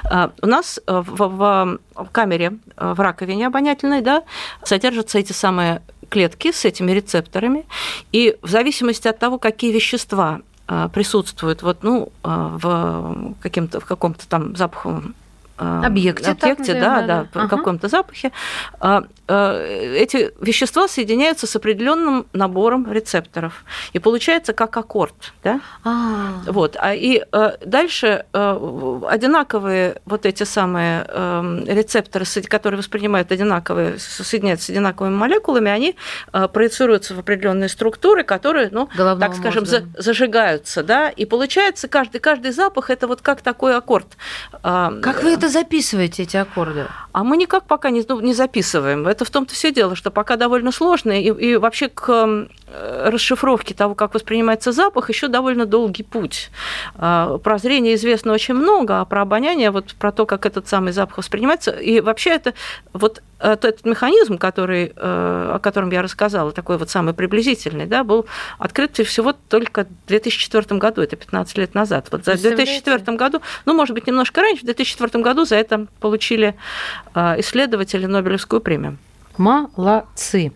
А, 0.04 0.32
у 0.40 0.46
нас 0.46 0.80
в, 0.86 1.02
в, 1.02 1.78
в 1.94 2.10
камере, 2.10 2.54
в 2.78 2.98
раковине 2.98 3.48
обонятельной, 3.48 4.00
да, 4.00 4.22
содержатся 4.62 5.18
эти 5.18 5.32
самые 5.32 5.82
клетки 6.08 6.52
с 6.52 6.64
этими 6.64 6.92
рецепторами, 6.92 7.66
и 8.12 8.38
в 8.40 8.48
зависимости 8.48 9.08
от 9.08 9.18
того, 9.18 9.38
какие 9.38 9.72
вещества 9.72 10.40
присутствует 10.88 11.62
вот, 11.62 11.82
ну, 11.82 12.10
а, 12.22 12.56
в, 12.56 13.34
каким-то, 13.40 13.80
в 13.80 13.84
каком-то 13.84 14.26
там 14.28 14.56
запаховом 14.56 15.14
объекте, 15.56 16.30
объекте 16.30 16.74
так, 16.74 16.82
да, 16.82 17.02
да, 17.02 17.26
да, 17.32 17.46
в 17.46 17.48
каком-то 17.48 17.88
запахе, 17.88 18.32
а, 18.80 19.04
эти 19.26 20.32
вещества 20.40 20.88
соединяются 20.88 21.46
с 21.46 21.56
определенным 21.56 22.26
набором 22.32 22.90
рецепторов. 22.92 23.64
И 23.92 23.98
получается 23.98 24.52
как 24.52 24.76
аккорд. 24.76 25.32
Да? 25.42 25.60
А. 25.84 26.42
Вот. 26.46 26.76
А 26.78 26.94
и 26.94 27.22
дальше 27.64 28.26
одинаковые 28.32 30.00
вот 30.04 30.26
эти 30.26 30.42
самые 30.42 31.04
рецепторы, 31.66 32.24
которые 32.48 32.78
воспринимают 32.78 33.32
одинаковые, 33.32 33.98
соединяются 33.98 34.66
с 34.66 34.70
одинаковыми 34.70 35.14
молекулами, 35.14 35.70
они 35.70 35.96
проецируются 36.32 37.14
в 37.14 37.18
определенные 37.20 37.68
структуры, 37.68 38.24
которые, 38.24 38.68
ну, 38.70 38.88
Головного 38.96 39.32
так 39.32 39.38
скажем, 39.38 39.62
мозга. 39.62 39.86
зажигаются. 39.96 40.82
Да? 40.82 41.08
И 41.08 41.24
получается 41.24 41.88
каждый, 41.88 42.20
каждый 42.20 42.52
запах 42.52 42.90
это 42.90 43.06
вот 43.06 43.22
как 43.22 43.40
такой 43.40 43.76
аккорд. 43.76 44.16
Как 44.62 45.22
вы 45.22 45.32
это 45.32 45.43
записываете, 45.48 46.24
эти 46.24 46.36
аккорды? 46.36 46.86
А 47.12 47.24
мы 47.24 47.36
никак 47.36 47.64
пока 47.64 47.90
не, 47.90 48.04
ну, 48.08 48.20
не 48.20 48.34
записываем. 48.34 49.06
Это 49.06 49.24
в 49.24 49.30
том-то 49.30 49.54
все 49.54 49.72
дело, 49.72 49.96
что 49.96 50.10
пока 50.10 50.36
довольно 50.36 50.72
сложно, 50.72 51.12
и, 51.12 51.26
и 51.28 51.56
вообще 51.56 51.88
к 51.88 52.48
э, 52.74 53.10
расшифровке 53.10 53.74
того, 53.74 53.94
как 53.94 54.14
воспринимается 54.14 54.72
запах, 54.72 55.08
еще 55.08 55.28
довольно 55.28 55.66
долгий 55.66 56.02
путь. 56.02 56.50
А, 56.96 57.38
Про 57.38 57.58
зрение 57.58 57.94
известно 57.94 58.32
очень 58.32 58.54
много, 58.54 59.00
а 59.00 59.04
про 59.04 59.22
обоняние, 59.22 59.70
вот 59.70 59.94
про 59.94 60.12
то, 60.12 60.26
как 60.26 60.46
этот 60.46 60.68
самый 60.68 60.92
запах 60.92 61.18
воспринимается, 61.18 61.70
и 61.70 62.00
вообще 62.00 62.30
это 62.30 62.54
вот 62.92 63.22
этот 63.44 63.84
механизм, 63.84 64.38
который, 64.38 64.92
э, 64.96 65.50
о 65.54 65.58
котором 65.58 65.90
я 65.90 66.02
рассказала, 66.02 66.52
такой 66.52 66.78
вот 66.78 66.90
самый 66.90 67.14
приблизительный, 67.14 67.86
да, 67.86 68.02
был 68.02 68.26
открыт 68.58 68.96
всего 68.96 69.32
только 69.32 69.84
в 69.84 70.08
2004 70.08 70.78
году, 70.78 71.02
это 71.02 71.16
15 71.16 71.58
лет 71.58 71.74
назад. 71.74 72.08
Вот 72.10 72.24
за 72.24 72.36
2004 72.36 73.16
году, 73.16 73.42
ну, 73.66 73.74
может 73.74 73.94
быть, 73.94 74.06
немножко 74.06 74.40
раньше, 74.40 74.62
в 74.62 74.64
2004 74.64 75.22
году 75.22 75.44
за 75.44 75.56
это 75.56 75.86
получили 76.00 76.54
э, 77.14 77.40
исследователи 77.40 78.06
Нобелевскую 78.06 78.60
премию. 78.60 78.98
Молодцы. 79.38 80.52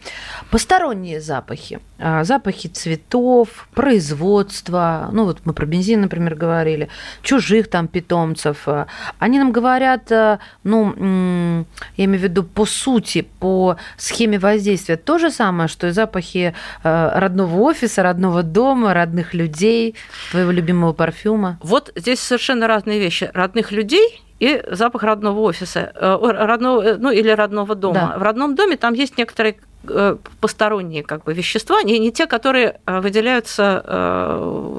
Посторонние 0.51 1.21
запахи. 1.21 1.81
А, 1.99 2.23
Запахи 2.23 2.69
цветов, 2.69 3.69
производства. 3.75 5.09
Ну, 5.13 5.25
вот 5.25 5.41
мы 5.45 5.53
про 5.53 5.67
бензин, 5.67 6.01
например, 6.03 6.37
говорили. 6.37 6.89
Чужих 7.23 7.69
там 7.69 7.89
питомцев. 7.89 8.69
А, 8.69 8.87
Они 9.19 9.39
нам 9.39 9.51
говорят, 9.51 10.13
а, 10.13 10.39
ну, 10.63 11.65
я 11.97 12.05
имею 12.05 12.21
в 12.21 12.23
виду 12.23 12.45
по 12.45 12.67
сути, 12.67 13.27
по 13.41 13.77
схеме 13.97 14.39
воздействия. 14.39 14.97
То 14.97 15.19
же 15.19 15.31
самое, 15.31 15.69
что 15.69 15.89
и 15.89 15.91
запахи 15.91 16.55
родного 16.83 17.61
офиса, 17.63 18.03
родного 18.03 18.43
дома, 18.43 18.95
родных 18.95 19.35
людей, 19.35 19.97
твоего 20.31 20.51
любимого 20.51 20.93
парфюма. 20.93 21.59
Вот 21.63 21.93
здесь 21.97 22.21
совершенно 22.21 22.67
разные 22.67 23.01
вещи. 23.01 23.31
Родных 23.35 23.73
людей 23.73 24.23
и 24.41 24.63
запах 24.71 25.03
родного 25.03 25.41
офиса, 25.41 25.93
э, 25.95 26.19
родного, 26.23 26.83
э, 26.83 26.97
ну 26.97 27.11
или 27.11 27.29
родного 27.31 27.75
дома. 27.75 28.11
Да. 28.13 28.19
В 28.19 28.23
родном 28.23 28.55
доме 28.55 28.77
там 28.77 28.95
есть 28.95 29.19
некоторые 29.19 29.57
э, 29.89 30.17
посторонние 30.41 31.03
как 31.03 31.25
бы 31.25 31.35
вещества, 31.35 31.83
не, 31.83 31.99
не 31.99 32.13
те, 32.13 32.27
которые 32.27 32.81
выделяются 32.87 33.83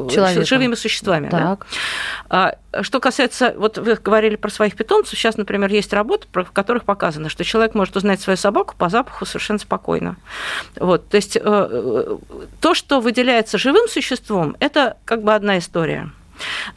Человеком. 0.10 0.46
живыми 0.46 0.76
существами. 0.76 1.30
да. 1.30 1.38
Так. 1.40 1.68
А, 2.30 2.84
Что 2.84 3.00
касается, 3.00 3.54
вот 3.58 3.78
вы 3.78 3.96
говорили 3.96 4.36
про 4.38 4.50
своих 4.50 4.76
питомцев, 4.76 5.18
сейчас, 5.18 5.36
например, 5.36 5.70
есть 5.72 5.92
работы, 5.94 6.28
в 6.32 6.52
которых 6.52 6.84
показано, 6.84 7.28
что 7.30 7.44
человек 7.44 7.76
может 7.76 7.98
узнать 7.98 8.22
свою 8.22 8.38
собаку 8.38 8.76
по 8.78 8.90
запаху 8.90 9.26
совершенно 9.26 9.60
спокойно. 9.60 10.16
Вот, 10.76 11.10
то 11.10 11.18
есть 11.18 11.34
то, 11.34 12.74
что 12.74 13.02
выделяется 13.02 13.58
живым 13.58 13.88
существом, 13.90 14.56
это 14.60 14.98
как 15.06 15.24
бы 15.24 15.34
одна 15.34 15.58
история. 15.58 16.12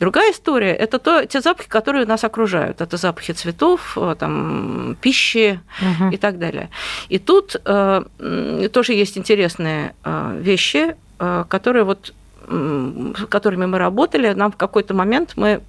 Другая 0.00 0.32
история– 0.32 0.72
это 0.84 0.98
то, 0.98 1.24
те 1.26 1.40
запахи, 1.40 1.68
которые 1.68 2.06
нас 2.06 2.24
окружают. 2.24 2.80
Это 2.80 2.96
запахи 2.96 3.32
цветов, 3.32 3.96
э, 3.96 4.14
там, 4.18 4.96
пищи 5.00 5.60
Мгм. 5.80 6.10
и 6.10 6.16
так 6.16 6.38
далее. 6.38 6.68
И 7.08 7.18
тут 7.18 7.56
э, 7.64 8.68
тоже 8.72 8.92
есть 8.94 9.16
интересные 9.18 9.94
э, 10.04 10.36
вещи, 10.40 10.96
э, 11.18 11.44
которые 11.48 11.84
вот 11.84 12.12
которыми 13.28 13.66
мы 13.66 13.78
работали, 13.78 14.32
нам 14.34 14.50
в 14.50 14.56
какой-то 14.56 14.94
момент 14.94 15.34
мы 15.36 15.60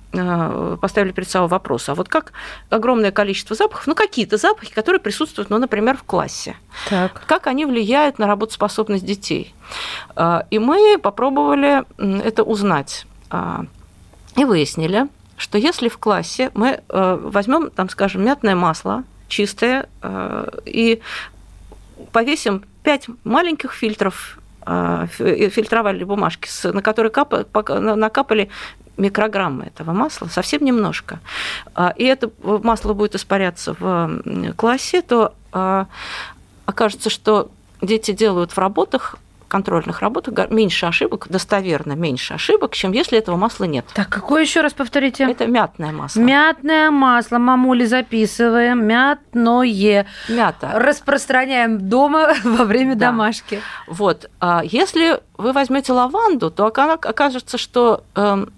поставили 0.82 1.12
перед 1.12 1.30
собой 1.30 1.48
вопрос, 1.48 1.88
а 1.88 1.94
вот 1.94 2.10
как 2.10 2.34
огромное 2.72 3.12
количество 3.12 3.56
запахов, 3.56 3.86
ну 3.86 3.94
какие-то 3.94 4.38
запахи, 4.38 4.74
которые 4.74 5.00
присутствуют, 5.00 5.52
ну, 5.52 5.60
например, 5.60 5.96
в 5.98 6.04
классе, 6.04 6.56
Так. 6.90 7.26
как 7.28 7.46
они 7.46 7.66
влияют 7.68 8.18
на 8.20 8.26
работоспособность 8.28 9.06
детей. 9.06 9.54
И 10.50 10.60
мы 10.60 10.98
попробовали 10.98 11.84
это 12.26 12.44
узнать. 12.44 13.06
И 14.36 14.46
выяснили, 14.46 15.08
что 15.38 15.58
если 15.58 15.90
в 15.90 15.98
классе 15.98 16.52
мы 16.54 16.82
э, 16.88 17.20
возьмем, 17.22 17.70
там, 17.70 17.90
скажем, 17.90 18.24
мятное 18.26 18.56
масло 18.56 19.04
чистое 19.28 19.88
э, 20.02 20.50
и 20.66 21.02
повесим 22.12 22.64
5 22.84 23.08
маленьких 23.24 23.74
фильтров, 23.74 24.40
э, 24.66 25.08
фи- 25.12 25.50
фильтровали 25.50 26.04
бумажки, 26.04 26.48
на 26.68 26.82
которые 26.82 27.12
капа- 27.12 27.46
пока- 27.46 27.80
на- 27.80 27.96
накапали 27.96 28.50
микрограммы 28.98 29.66
этого 29.66 29.92
масла, 29.92 30.28
совсем 30.28 30.64
немножко, 30.64 31.20
а, 31.74 31.94
и 31.98 32.04
это 32.04 32.30
масло 32.44 32.94
будет 32.94 33.16
испаряться 33.16 33.76
в 33.80 34.22
классе, 34.56 35.02
то 35.02 35.34
окажется, 36.66 37.10
что 37.10 37.50
дети 37.82 38.12
делают 38.12 38.52
в 38.52 38.58
работах 38.60 39.16
контрольных 39.58 40.00
работах 40.02 40.50
меньше 40.50 40.88
ошибок, 40.88 41.28
достоверно 41.30 41.94
меньше 41.94 42.34
ошибок, 42.34 42.74
чем 42.74 42.92
если 42.92 43.20
этого 43.20 43.36
масла 43.38 43.66
нет. 43.66 43.86
Так, 43.94 44.10
какое 44.10 44.42
еще 44.42 44.62
раз 44.62 44.74
повторите? 44.74 45.26
Это 45.30 45.46
мятное 45.46 45.92
масло. 45.92 46.20
Мятное 46.22 46.90
масло, 46.90 47.38
мамули, 47.38 47.86
записываем. 47.86 48.84
Мятное. 48.84 50.08
Мята. 50.28 50.72
Распространяем 50.74 51.88
дома 51.88 52.34
во 52.44 52.66
время 52.66 52.96
Да. 52.96 53.08
домашки. 53.12 53.62
Вот. 53.88 54.28
А 54.40 54.62
если 54.64 55.20
вы 55.38 55.54
возьмете 55.54 55.94
лаванду, 55.94 56.50
то 56.50 56.66
ока- 56.66 56.94
окажется, 56.94 57.60
что 57.60 58.04
эм, 58.16 58.52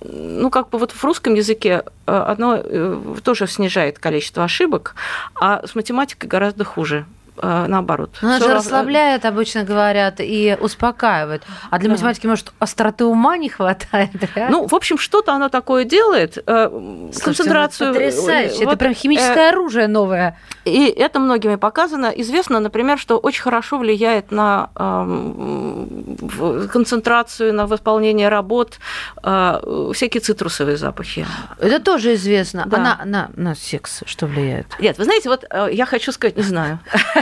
ну, 0.00 0.50
как 0.50 0.70
бы 0.70 0.78
вот 0.78 0.90
в 0.90 1.04
русском 1.04 1.34
языке 1.34 1.84
э, 2.06 2.12
оно 2.36 2.56
э, 2.56 3.14
тоже 3.22 3.46
снижает 3.46 4.00
количество 4.00 4.42
ошибок, 4.42 4.96
а 5.40 5.64
с 5.64 5.76
математикой 5.76 6.28
гораздо 6.28 6.64
хуже. 6.64 7.04
Э, 7.38 7.66
Наоборот. 7.68 8.10
Ну, 8.22 8.28
Она 8.28 8.38
же 8.38 8.46
рав- 8.48 8.56
расслабляет, 8.56 9.24
обычно 9.24 9.64
говорят, 9.64 10.16
и 10.20 10.56
успокаивает. 10.60 11.42
А 11.70 11.78
для 11.78 11.88
Да. 11.88 11.94
математики, 11.94 12.26
может, 12.26 12.52
остроты 12.58 13.04
ума 13.04 13.36
не 13.38 13.48
хватает, 13.48 14.10
да? 14.34 14.48
Ну, 14.50 14.66
в 14.66 14.74
общем, 14.74 14.98
что-то 14.98 15.32
оно 15.32 15.48
такое 15.48 15.84
делает. 15.84 16.36
э, 16.46 16.68
Слушайте, 16.68 17.24
концентрацию. 17.24 17.88
ну, 17.88 17.94
потрясающе. 17.94 18.56
Это 18.56 18.64
вот, 18.66 18.78
прям 18.78 18.92
э, 18.92 18.94
химическое 18.94 19.48
оружие 19.50 19.88
новое. 19.88 20.38
И 20.64 20.84
это 20.86 21.18
многими 21.20 21.56
показано. 21.56 22.06
Известно, 22.16 22.60
например, 22.60 22.98
что 22.98 23.18
очень 23.18 23.42
хорошо 23.42 23.78
влияет 23.78 24.30
на 24.30 24.68
в- 24.76 26.68
концентрацию, 26.68 27.54
на 27.54 27.66
восполнение 27.66 28.28
работ 28.28 28.78
э, 29.22 29.90
всякие 29.94 30.20
цитрусовые 30.20 30.76
запахи. 30.76 31.26
Это 31.58 31.80
тоже 31.80 32.14
известно. 32.14 32.64
Да. 32.66 32.76
А 32.76 32.80
на, 32.80 33.00
на, 33.04 33.30
на 33.36 33.54
секс 33.54 34.02
что 34.06 34.26
влияет? 34.26 34.66
Нет, 34.80 34.98
вы 34.98 35.04
знаете, 35.04 35.28
вот 35.28 35.44
э, 35.50 35.68
я 35.72 35.86
хочу 35.86 36.12
сказать, 36.12 36.36
не 36.36 36.42
знаю. 36.42 36.78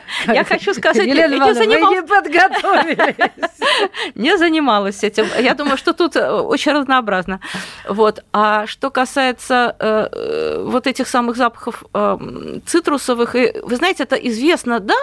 Я 0.27 0.43
хочу 0.43 0.73
сказать, 0.73 0.97
я 0.97 1.03
Елена 1.13 1.33
не 1.33 1.37
Ивановна, 1.37 1.59
вы 1.59 1.65
занималась- 1.65 1.95
не 1.95 2.01
подготовились. 2.03 3.31
не 4.15 4.37
занималась 4.37 5.03
этим. 5.03 5.25
Я 5.39 5.53
думаю, 5.53 5.77
что 5.77 5.93
тут 5.93 6.15
э, 6.15 6.29
очень 6.31 6.71
разнообразно. 6.73 7.39
Вот. 7.87 8.23
А 8.33 8.67
что 8.67 8.89
касается 8.89 9.75
э, 9.79 10.09
э, 10.11 10.63
вот 10.65 10.87
этих 10.87 11.07
самых 11.07 11.37
запахов 11.37 11.83
э, 11.93 12.17
цитрусовых, 12.65 13.35
и, 13.35 13.53
вы 13.63 13.75
знаете, 13.75 14.03
это 14.03 14.15
известно, 14.15 14.79
да, 14.79 14.95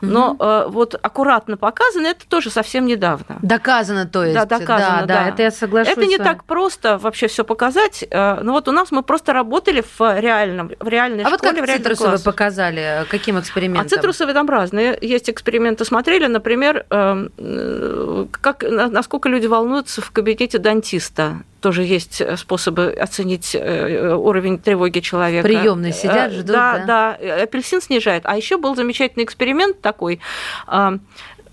но 0.00 0.36
вот 0.68 0.94
аккуратно 0.94 1.56
показано, 1.56 2.06
это 2.06 2.26
тоже 2.28 2.50
совсем 2.50 2.86
недавно. 2.86 3.38
Доказано, 3.42 4.06
то 4.06 4.24
есть. 4.24 4.34
Да, 4.34 4.58
доказано, 4.58 5.06
да, 5.06 5.28
это 5.28 5.42
я 5.42 5.50
соглашусь. 5.50 5.92
Это 5.92 6.06
не 6.06 6.18
так 6.18 6.44
просто 6.44 6.98
вообще 6.98 7.26
все 7.26 7.44
показать. 7.44 8.04
Ну 8.10 8.52
вот 8.52 8.68
у 8.68 8.72
нас 8.72 8.90
мы 8.90 9.02
просто 9.02 9.32
работали 9.32 9.84
в 9.98 10.20
реальном, 10.20 10.70
в 10.78 10.88
реальной 10.88 11.24
А 11.24 11.30
вот 11.30 11.40
школе, 11.40 11.60
как 11.60 11.70
в 11.70 11.72
цитрусовые 11.72 12.18
показали? 12.20 13.06
Каким 13.10 13.36
А 13.36 13.40
экспериментом? 13.40 13.88
цитрусовые 13.88 14.34
там 14.34 14.46
разные. 14.54 14.96
Есть 15.02 15.28
эксперименты, 15.28 15.84
смотрели, 15.84 16.26
например, 16.26 16.86
эм, 16.90 17.30
э, 17.36 18.26
как, 18.40 18.62
на- 18.62 18.88
насколько 18.88 19.28
люди 19.28 19.46
волнуются 19.46 20.00
в 20.00 20.10
кабинете 20.10 20.58
дантиста. 20.58 21.42
Тоже 21.60 21.82
есть 21.82 22.20
э, 22.20 22.36
способы 22.36 22.90
оценить 22.92 23.54
э, 23.54 24.14
уровень 24.14 24.58
тревоги 24.58 25.00
человека. 25.00 25.46
В 25.46 25.50
приёмной 25.50 25.92
сидят, 25.92 26.32
ждут, 26.32 26.46
Да, 26.46 26.78
да? 26.86 27.18
да. 27.20 27.42
Апельсин 27.42 27.80
снижает. 27.82 28.22
А 28.26 28.36
еще 28.36 28.56
был 28.56 28.74
замечательный 28.76 29.24
эксперимент 29.24 29.80
такой. 29.82 30.20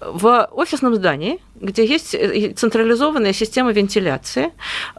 В 0.04 0.50
офисном 0.52 0.96
здании, 0.96 1.40
где 1.56 1.86
есть 1.86 2.16
э, 2.16 2.54
централизованная 2.54 3.34
система 3.34 3.72
вентиляции 3.72 4.52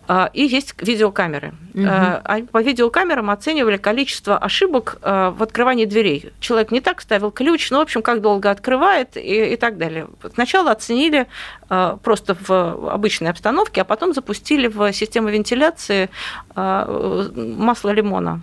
а, 0.07 0.31
и 0.33 0.45
есть 0.45 0.75
видеокамеры. 0.81 1.55
А 1.75 2.41
По 2.53 2.63
видеокамерам 2.63 3.31
оценивали 3.31 3.79
количество 3.79 4.37
ошибок 4.39 4.99
в 5.03 5.43
открывании 5.43 5.87
дверей. 5.87 6.33
Человек 6.39 6.71
не 6.71 6.81
так 6.81 7.01
ставил 7.01 7.31
ключ, 7.31 7.71
ну, 7.71 7.79
в 7.79 7.81
общем, 7.81 8.03
как 8.03 8.21
долго 8.21 8.51
открывает 8.51 9.17
и, 9.17 9.55
и 9.55 9.57
так 9.57 9.79
далее. 9.79 10.07
Сначала 10.35 10.71
оценили 10.71 11.27
просто 11.69 12.37
в 12.47 12.91
обычной 12.93 13.31
обстановке, 13.31 13.81
а 13.81 13.85
потом 13.85 14.13
запустили 14.13 14.69
в 14.69 14.93
систему 14.93 15.29
вентиляции 15.29 16.11
а, 16.55 17.33
масло 17.35 17.91
лимона. 17.91 18.43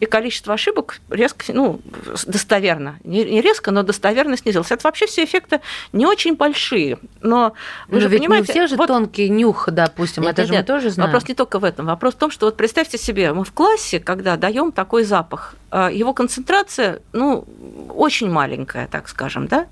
И 0.00 0.06
количество 0.06 0.54
ошибок 0.54 1.00
резко, 1.10 1.44
ну, 1.52 1.80
достоверно, 2.26 2.98
не 3.04 3.24
не 3.24 3.40
резко, 3.40 3.70
но 3.70 3.82
достоверно 3.82 4.36
снизилось. 4.36 4.70
Это 4.70 4.86
вообще 4.86 5.06
все 5.06 5.24
эффекты 5.24 5.60
не 5.92 6.06
очень 6.06 6.36
большие, 6.36 6.98
но 7.20 7.54
вы 7.88 7.96
Но 7.96 8.00
же 8.00 8.08
ведь 8.08 8.20
понимаете, 8.20 8.44
не 8.44 8.50
у 8.50 8.52
всех 8.52 8.70
же 8.70 8.76
вот- 8.76 8.86
тонкий 8.86 9.28
нюх, 9.28 9.68
допустим, 9.70 10.22
нет, 10.22 10.32
это 10.32 10.42
нет, 10.42 10.48
же 10.48 10.52
мы 10.52 10.58
нет. 10.58 10.66
тоже 10.66 10.90
знаем. 10.90 11.10
Вопрос 11.10 11.28
не 11.28 11.34
только 11.34 11.58
в 11.58 11.64
этом. 11.64 11.86
Вопрос 11.86 12.14
в 12.14 12.18
том, 12.18 12.30
что 12.30 12.46
вот 12.46 12.56
представьте 12.56 12.98
себе, 12.98 13.32
мы 13.32 13.44
в 13.44 13.52
классе, 13.52 13.98
когда 14.00 14.36
даем 14.36 14.72
такой 14.72 15.04
запах, 15.04 15.54
э, 15.70 15.88
его 15.92 16.12
концентрация, 16.14 17.00
ну, 17.12 17.44
очень 17.90 18.30
маленькая, 18.30 18.86
так 18.86 19.08
скажем, 19.08 19.46
да, 19.48 19.66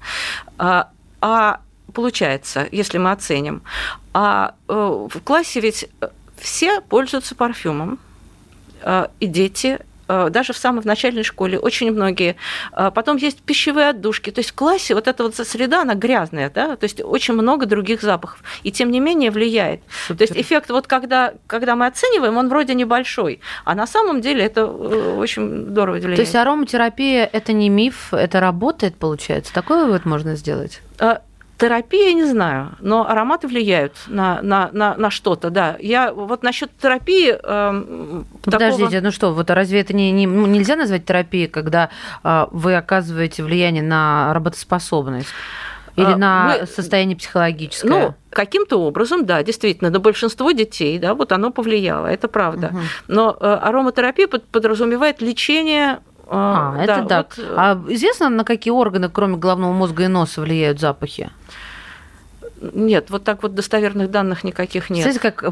а, 0.59 0.91
а 1.21 1.61
получается, 1.93 2.67
если 2.73 2.99
мы 2.99 3.13
оценим, 3.13 3.63
а 4.13 4.55
э, 4.69 4.73
в 4.73 5.21
классе 5.23 5.61
ведь 5.61 5.89
все 6.39 6.81
пользуются 6.81 7.35
парфюмом, 7.35 7.99
и 9.21 9.27
дети, 9.27 9.79
э, 10.09 10.29
даже 10.31 10.53
в 10.53 10.59
самой 10.59 10.83
в 10.83 10.85
начальной 10.85 11.23
школе 11.23 11.59
очень 11.59 11.91
многие. 11.91 12.37
А 12.73 12.91
Потом 12.91 13.17
есть 13.17 13.41
пищевые 13.43 13.89
отдушки. 13.89 14.31
То 14.31 14.41
есть 14.41 14.51
в 14.51 14.55
классе 14.55 14.95
вот 14.95 15.09
эта 15.09 15.23
вот 15.23 15.35
среда, 15.35 15.83
она 15.83 15.95
грязная, 15.95 16.51
да, 16.51 16.77
то 16.77 16.85
есть 16.85 17.01
очень 17.03 17.35
много 17.35 17.67
других 17.67 18.03
запахов. 18.03 18.43
И 18.63 18.71
тем 18.71 18.91
не 18.91 19.01
менее 19.01 19.31
влияет. 19.31 19.81
То 20.09 20.17
есть 20.21 20.37
эффект 20.37 20.71
вот 20.71 20.87
когда, 20.87 21.33
когда 21.47 21.77
мы 21.77 21.87
оцениваем, 21.87 22.37
он 22.37 22.49
вроде 22.49 22.75
небольшой, 22.75 23.41
а 23.65 23.75
на 23.75 23.87
самом 23.87 24.21
деле 24.21 24.45
это 24.45 24.61
э, 24.63 25.17
очень 25.17 25.67
здорово 25.71 25.97
влияет. 25.97 26.17
То 26.17 26.23
есть 26.23 26.35
ароматерапия– 26.35 27.29
это 27.33 27.53
не 27.53 27.69
миф, 27.69 28.13
это 28.13 28.41
работает, 28.41 28.97
получается? 28.97 29.55
Такой 29.55 29.85
вывод 29.85 30.05
можно 30.05 30.37
сделать? 30.37 30.83
Терапия, 31.65 32.13
не 32.13 32.25
знаю, 32.25 32.73
но 32.81 33.09
ароматы 33.09 33.47
влияют 33.49 33.93
на, 34.07 34.43
на, 34.43 34.69
на, 34.73 34.95
на 34.97 35.11
что-то, 35.11 35.49
да. 35.51 35.77
Я 35.81 36.13
вот 36.13 36.43
насчет 36.43 36.71
терапии... 36.79 37.31
эм, 37.43 37.87
Ну, 37.89 38.25
такого- 38.43 38.71
Подождите, 38.71 39.01
ну 39.01 39.11
что, 39.11 39.33
вот 39.33 39.49
разве 39.51 39.81
это 39.81 39.95
не, 39.95 40.11
не- 40.13 40.27
ну, 40.27 40.47
нельзя 40.47 40.77
назвать 40.77 41.07
терапией, 41.07 41.49
когда 41.49 41.89
а, 42.23 42.49
вы 42.53 42.75
оказываете 42.77 43.43
влияние 43.43 43.83
на 43.83 44.33
работоспособность? 44.35 45.29
Или 45.97 46.13
А, 46.13 46.17
на 46.17 46.57
мы- 46.61 46.67
состояние 46.67 47.17
психологическое? 47.17 47.89
Ну, 47.89 48.15
каким-то 48.31 48.81
образом, 48.81 49.25
да, 49.25 49.43
действительно, 49.43 49.91
на 49.91 50.01
большинство 50.01 50.51
детей, 50.53 50.99
да, 50.99 51.15
вот 51.15 51.33
оно 51.33 51.51
повлияло, 51.51 52.09
это 52.09 52.29
правда. 52.29 52.69
Мгм. 52.73 52.83
Но 53.09 53.37
э, 53.41 53.47
ароматерапия 53.63 54.27
под- 54.27 54.45
подразумевает 54.49 55.23
лечение... 55.23 56.01
э, 56.27 56.31
А, 56.31 56.77
это 56.83 57.05
так. 57.09 57.35
вот, 57.37 57.45
э, 57.47 57.55
А 57.57 57.81
известно, 57.89 58.29
на 58.29 58.43
какие 58.45 58.73
органы, 58.73 59.09
кроме 59.09 59.37
головного 59.37 59.73
мозга 59.73 60.03
и 60.05 60.09
носа, 60.09 60.41
влияют 60.41 60.81
запахи? 60.81 61.31
Нет, 62.73 63.11
вот 63.11 63.25
так 63.25 63.43
вот 63.43 63.55
достоверных 63.55 64.11
данных 64.11 64.45
никаких 64.45 64.91
нет. 64.91 65.03
Знаете, 65.03 65.21
как, 65.21 65.45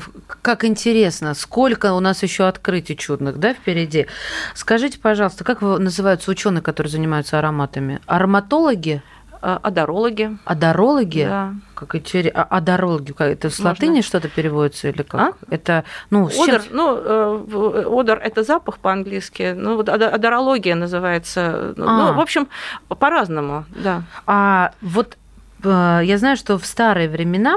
как 0.43 0.65
интересно, 0.65 1.35
сколько 1.35 1.93
у 1.93 2.01
нас 2.01 2.23
еще 2.23 2.45
открытий 2.47 2.97
чудных, 2.97 3.39
да, 3.39 3.55
впереди. 3.55 4.07
Скажите, 4.55 4.99
пожалуйста, 4.99 5.45
как 5.45 5.61
называются 5.63 6.31
ученые, 6.31 6.63
которые 6.63 6.91
занимаются 6.91 7.39
ароматами? 7.39 8.01
Ароматологи? 8.07 9.03
А, 9.45 9.59
Адорологи. 9.61 10.39
Адорологи? 10.45 11.25
Да. 11.25 11.55
Как 11.75 11.97
интересно. 11.97 12.43
А 12.49 12.57
адорологи, 12.59 13.11
как 13.11 13.27
это 13.29 13.51
с 13.51 13.59
Можно. 13.59 13.71
латыни 13.71 14.01
что-то 14.01 14.29
переводится 14.29 14.89
или 14.89 15.03
как? 15.03 15.21
А? 15.21 15.33
Это, 15.51 15.83
ну, 16.11 16.31
с 16.31 16.35
чем- 16.35 16.45
Одор, 16.45 16.61
ну, 16.71 16.97
э, 16.97 17.43
в- 17.49 17.99
одор– 18.01 18.19
это 18.23 18.45
запах 18.45 18.79
по-английски. 18.79 19.53
Ну, 19.57 19.75
вот 19.75 19.89
одорология 19.89 20.77
называется. 20.77 21.75
Ну, 21.77 21.85
А. 21.89 22.13
в 22.13 22.21
общем, 22.21 22.47
по-разному, 22.87 23.65
да. 23.71 24.03
А 24.27 24.75
вот 24.81 25.15
э, 25.15 25.17
я 25.65 26.19
знаю, 26.19 26.37
что 26.37 26.59
в 26.59 26.67
старые 26.67 27.09
времена 27.09 27.57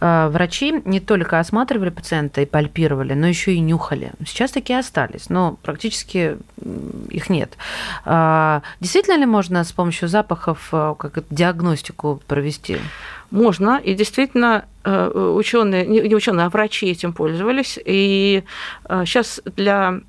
э, 0.00 0.28
врачи 0.28 0.82
не 0.84 1.00
только 1.00 1.38
осматривали 1.38 1.90
пациента 1.90 2.40
и 2.40 2.46
пальпировали, 2.46 3.14
но 3.14 3.26
еще 3.26 3.52
и 3.54 3.60
нюхали. 3.60 4.12
Сейчас 4.26 4.52
такие 4.52 4.78
остались, 4.78 5.28
но 5.28 5.58
практически 5.62 6.38
их 7.10 7.30
нет. 7.30 7.56
А, 8.04 8.62
Действительно 8.80 9.18
ли 9.18 9.26
можно 9.26 9.64
с 9.64 9.72
помощью 9.72 10.08
запахов 10.08 10.68
э, 10.72 10.94
как 10.98 11.24
диагностику 11.30 12.20
провести? 12.26 12.78
Можно, 13.30 13.80
и 13.82 13.94
действительно 13.94 14.66
ученые, 14.84 15.84
не 15.84 16.14
ученые, 16.14 16.46
а 16.46 16.48
врачи 16.48 16.86
этим 16.86 17.12
пользовались. 17.12 17.76
И 17.84 18.44
сейчас 18.88 19.40
для 19.56 20.00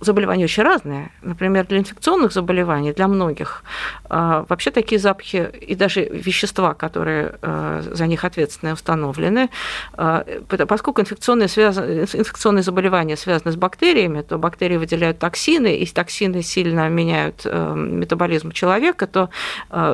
заболевания 0.00 0.44
очень 0.44 0.62
разные. 0.62 1.10
Например, 1.22 1.66
для 1.66 1.78
инфекционных 1.78 2.32
заболеваний, 2.32 2.92
для 2.92 3.08
многих, 3.08 3.64
а, 4.04 4.44
вообще 4.48 4.70
такие 4.70 4.98
запахи 4.98 5.50
и 5.60 5.74
даже 5.74 6.04
вещества, 6.04 6.74
которые 6.74 7.34
а, 7.42 7.82
за 7.82 8.06
них 8.06 8.24
ответственны, 8.24 8.72
установлены. 8.72 9.50
А, 9.94 10.24
Поскольку 10.68 11.00
инфекционные, 11.00 11.48
связаны, 11.48 12.00
инфекционные 12.00 12.62
заболевания 12.62 13.16
связаны 13.16 13.52
с 13.52 13.56
бактериями, 13.56 14.22
то 14.22 14.38
бактерии 14.38 14.76
выделяют 14.76 15.18
токсины, 15.18 15.76
и 15.76 15.86
токсины 15.86 16.42
сильно 16.42 16.88
меняют 16.88 17.44
метаболизм 17.44 18.52
человека, 18.52 19.06
то 19.06 19.30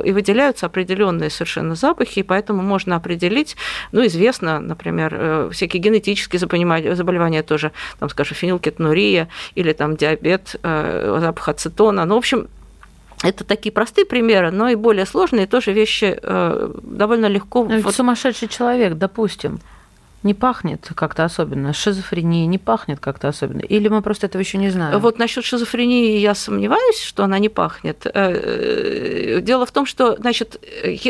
и 0.04 0.12
выделяются 0.12 0.66
определенные 0.66 1.30
совершенно 1.30 1.74
запахи, 1.74 2.20
и 2.20 2.22
поэтому 2.22 2.62
можно 2.62 2.96
определить, 2.96 3.56
ну, 3.92 4.06
известно, 4.06 4.60
например, 4.60 5.14
э, 5.16 5.50
всякие 5.52 5.82
генетические 5.82 6.38
заболевания 6.38 7.42
тоже, 7.42 7.72
там, 7.98 8.08
скажем, 8.08 8.36
фенилкетонурия 8.36 9.28
или 9.54 9.72
там 9.80 9.96
диабет, 9.96 10.56
э, 10.62 11.18
запах 11.20 11.48
ацетона. 11.48 12.04
Ну, 12.04 12.14
в 12.14 12.18
общем, 12.18 12.48
Это 13.22 13.44
такие 13.44 13.72
простые 13.72 14.04
примеры, 14.04 14.50
но 14.50 14.68
и 14.68 14.76
более 14.76 15.06
сложные 15.06 15.46
тоже 15.46 15.72
вещи 15.72 16.18
э, 16.22 16.70
довольно 16.82 17.28
легко. 17.28 17.64
Ну, 17.64 17.80
вот... 17.80 17.94
Сумасшедший 17.94 18.48
человек, 18.48 18.94
допустим 18.94 19.58
не 20.22 20.34
пахнет 20.34 20.90
как-то 20.94 21.24
особенно, 21.24 21.72
шизофрения 21.72 22.46
не 22.46 22.58
пахнет 22.58 23.00
как-то 23.00 23.28
особенно, 23.28 23.60
или 23.60 23.88
мы 23.88 24.02
просто 24.02 24.26
этого 24.26 24.42
еще 24.42 24.58
не 24.58 24.70
знаем? 24.70 24.98
Вот 24.98 25.18
насчет 25.18 25.44
шизофрении 25.44 26.18
я 26.18 26.34
сомневаюсь, 26.34 27.00
что 27.00 27.24
она 27.24 27.38
не 27.38 27.48
пахнет. 27.48 28.06
Э, 28.06 28.10
э, 28.14 29.40
дело 29.40 29.64
в 29.64 29.72
том, 29.72 29.86
что, 29.86 30.16
значит, 30.16 30.60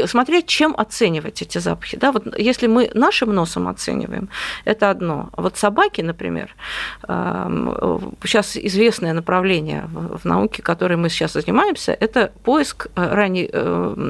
смотреть, 0.06 0.46
чем 0.46 0.74
оценивать 0.76 1.42
эти 1.42 1.58
запахи. 1.58 1.96
Да? 1.96 2.12
Вот 2.12 2.38
если 2.38 2.68
мы 2.68 2.90
нашим 2.94 3.34
носом 3.34 3.66
оцениваем, 3.66 4.28
это 4.64 4.90
одно. 4.90 5.30
А 5.32 5.42
вот 5.42 5.56
собаки, 5.56 6.02
например, 6.02 6.54
сейчас 7.06 8.56
известное 8.56 9.12
направление 9.12 9.88
в 9.92 10.24
науке, 10.24 10.62
которым 10.62 11.02
мы 11.02 11.10
сейчас 11.10 11.32
занимаемся, 11.32 11.92
это 11.92 12.32
поиск 12.44 12.86
э, 12.94 13.14
ранних, 13.14 13.50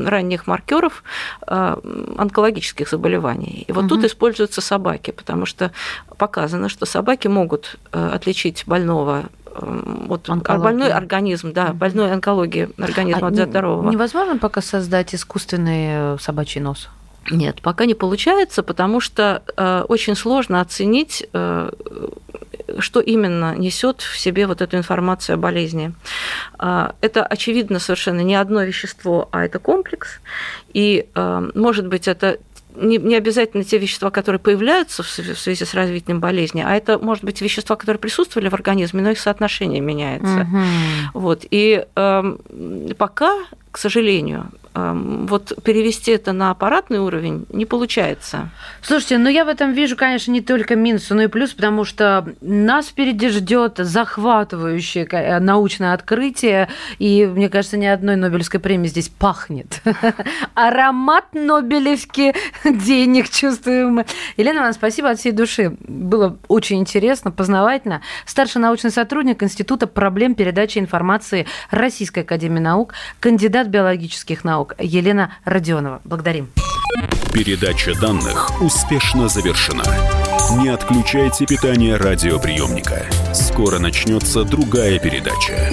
ранних 0.08 0.46
маркеров 0.46 1.02
онкологических 1.46 2.88
заболеваний. 2.88 3.64
И 3.66 3.72
вот 3.72 3.84
угу. 3.84 3.94
тут 3.94 4.04
используются 4.04 4.60
собаки 4.60 4.89
собаки, 4.90 5.10
потому 5.10 5.46
что 5.46 5.70
показано, 6.18 6.68
что 6.68 6.86
собаки 6.86 7.28
могут 7.28 7.76
э, 7.92 8.10
отличить 8.14 8.64
больного 8.66 9.24
вот 9.60 10.30
Онкология. 10.30 10.64
больной 10.64 10.92
организм, 10.92 11.52
да, 11.52 11.72
больной 11.72 12.12
онкологии 12.12 12.68
организма 12.78 13.26
а 13.26 13.30
от 13.30 13.34
здорового. 13.34 13.90
Невозможно 13.90 14.38
пока 14.38 14.62
создать 14.62 15.14
искусственный 15.14 16.14
э, 16.14 16.16
собачий 16.20 16.60
нос? 16.60 16.88
Нет, 17.30 17.60
пока 17.60 17.84
не 17.84 17.94
получается, 17.94 18.62
потому 18.62 19.00
что 19.00 19.42
э, 19.56 19.84
очень 19.88 20.14
сложно 20.16 20.60
оценить, 20.60 21.28
э, 21.32 21.70
что 22.78 23.00
именно 23.00 23.56
несет 23.56 24.00
в 24.02 24.18
себе 24.18 24.46
вот 24.46 24.62
эту 24.62 24.76
информацию 24.76 25.34
о 25.34 25.36
болезни. 25.36 25.92
Э, 26.58 26.92
это 27.00 27.24
очевидно 27.24 27.80
совершенно 27.80 28.20
не 28.20 28.36
одно 28.36 28.62
вещество, 28.62 29.28
а 29.32 29.44
это 29.44 29.58
комплекс. 29.58 30.20
И, 30.72 31.06
э, 31.14 31.50
может 31.54 31.88
быть, 31.88 32.08
это 32.08 32.38
не, 32.76 32.98
не 32.98 33.16
обязательно 33.16 33.64
те 33.64 33.78
вещества, 33.78 34.10
которые 34.10 34.38
появляются 34.38 35.02
в 35.02 35.08
связи 35.08 35.64
с 35.64 35.74
развитием 35.74 36.20
болезни, 36.20 36.62
а 36.66 36.74
это, 36.74 36.98
может 36.98 37.24
быть, 37.24 37.40
вещества, 37.40 37.76
которые 37.76 37.98
присутствовали 37.98 38.48
в 38.48 38.54
организме, 38.54 39.02
но 39.02 39.10
их 39.10 39.18
соотношение 39.18 39.80
меняется. 39.80 40.46
Угу. 40.48 41.20
Вот. 41.20 41.44
И 41.50 41.84
э, 41.94 42.36
пока, 42.96 43.34
к 43.70 43.78
сожалению, 43.78 44.50
вот 44.74 45.52
перевести 45.64 46.12
это 46.12 46.32
на 46.32 46.50
аппаратный 46.50 46.98
уровень 46.98 47.46
не 47.52 47.66
получается. 47.66 48.50
Слушайте, 48.82 49.18
ну 49.18 49.28
я 49.28 49.44
в 49.44 49.48
этом 49.48 49.72
вижу, 49.72 49.96
конечно, 49.96 50.30
не 50.30 50.40
только 50.40 50.76
минус, 50.76 51.10
но 51.10 51.22
и 51.22 51.26
плюс, 51.26 51.52
потому 51.52 51.84
что 51.84 52.26
нас 52.40 52.86
впереди 52.86 53.28
ждет 53.28 53.74
захватывающее 53.78 55.06
э, 55.10 55.40
научное 55.40 55.92
открытие, 55.92 56.68
и 56.98 57.26
мне 57.26 57.48
кажется, 57.48 57.76
ни 57.76 57.86
одной 57.86 58.16
Нобелевской 58.16 58.60
премии 58.60 58.88
здесь 58.88 59.08
пахнет. 59.08 59.82
Аромат 60.54 61.32
Нобелевки 61.32 62.34
денег 62.64 63.28
чувствуем. 63.28 64.04
Елена 64.36 64.62
вам 64.62 64.72
спасибо 64.72 65.10
от 65.10 65.18
всей 65.18 65.32
души. 65.32 65.76
Было 65.80 66.38
очень 66.48 66.78
интересно, 66.78 67.30
познавательно. 67.30 68.02
Старший 68.24 68.60
научный 68.60 68.90
сотрудник 68.90 69.42
Института 69.42 69.86
проблем 69.86 70.34
передачи 70.34 70.78
информации 70.78 71.46
Российской 71.70 72.20
Академии 72.20 72.60
Наук, 72.60 72.94
кандидат 73.18 73.66
биологических 73.68 74.44
наук 74.44 74.69
наук 74.70 74.74
Елена 74.78 75.32
Родионова. 75.44 76.00
Благодарим. 76.04 76.48
Передача 77.32 77.98
данных 78.00 78.60
успешно 78.60 79.28
завершена. 79.28 79.84
Не 80.60 80.68
отключайте 80.68 81.46
питание 81.46 81.96
радиоприемника. 81.96 83.06
Скоро 83.32 83.78
начнется 83.78 84.42
другая 84.44 84.98
передача. 84.98 85.70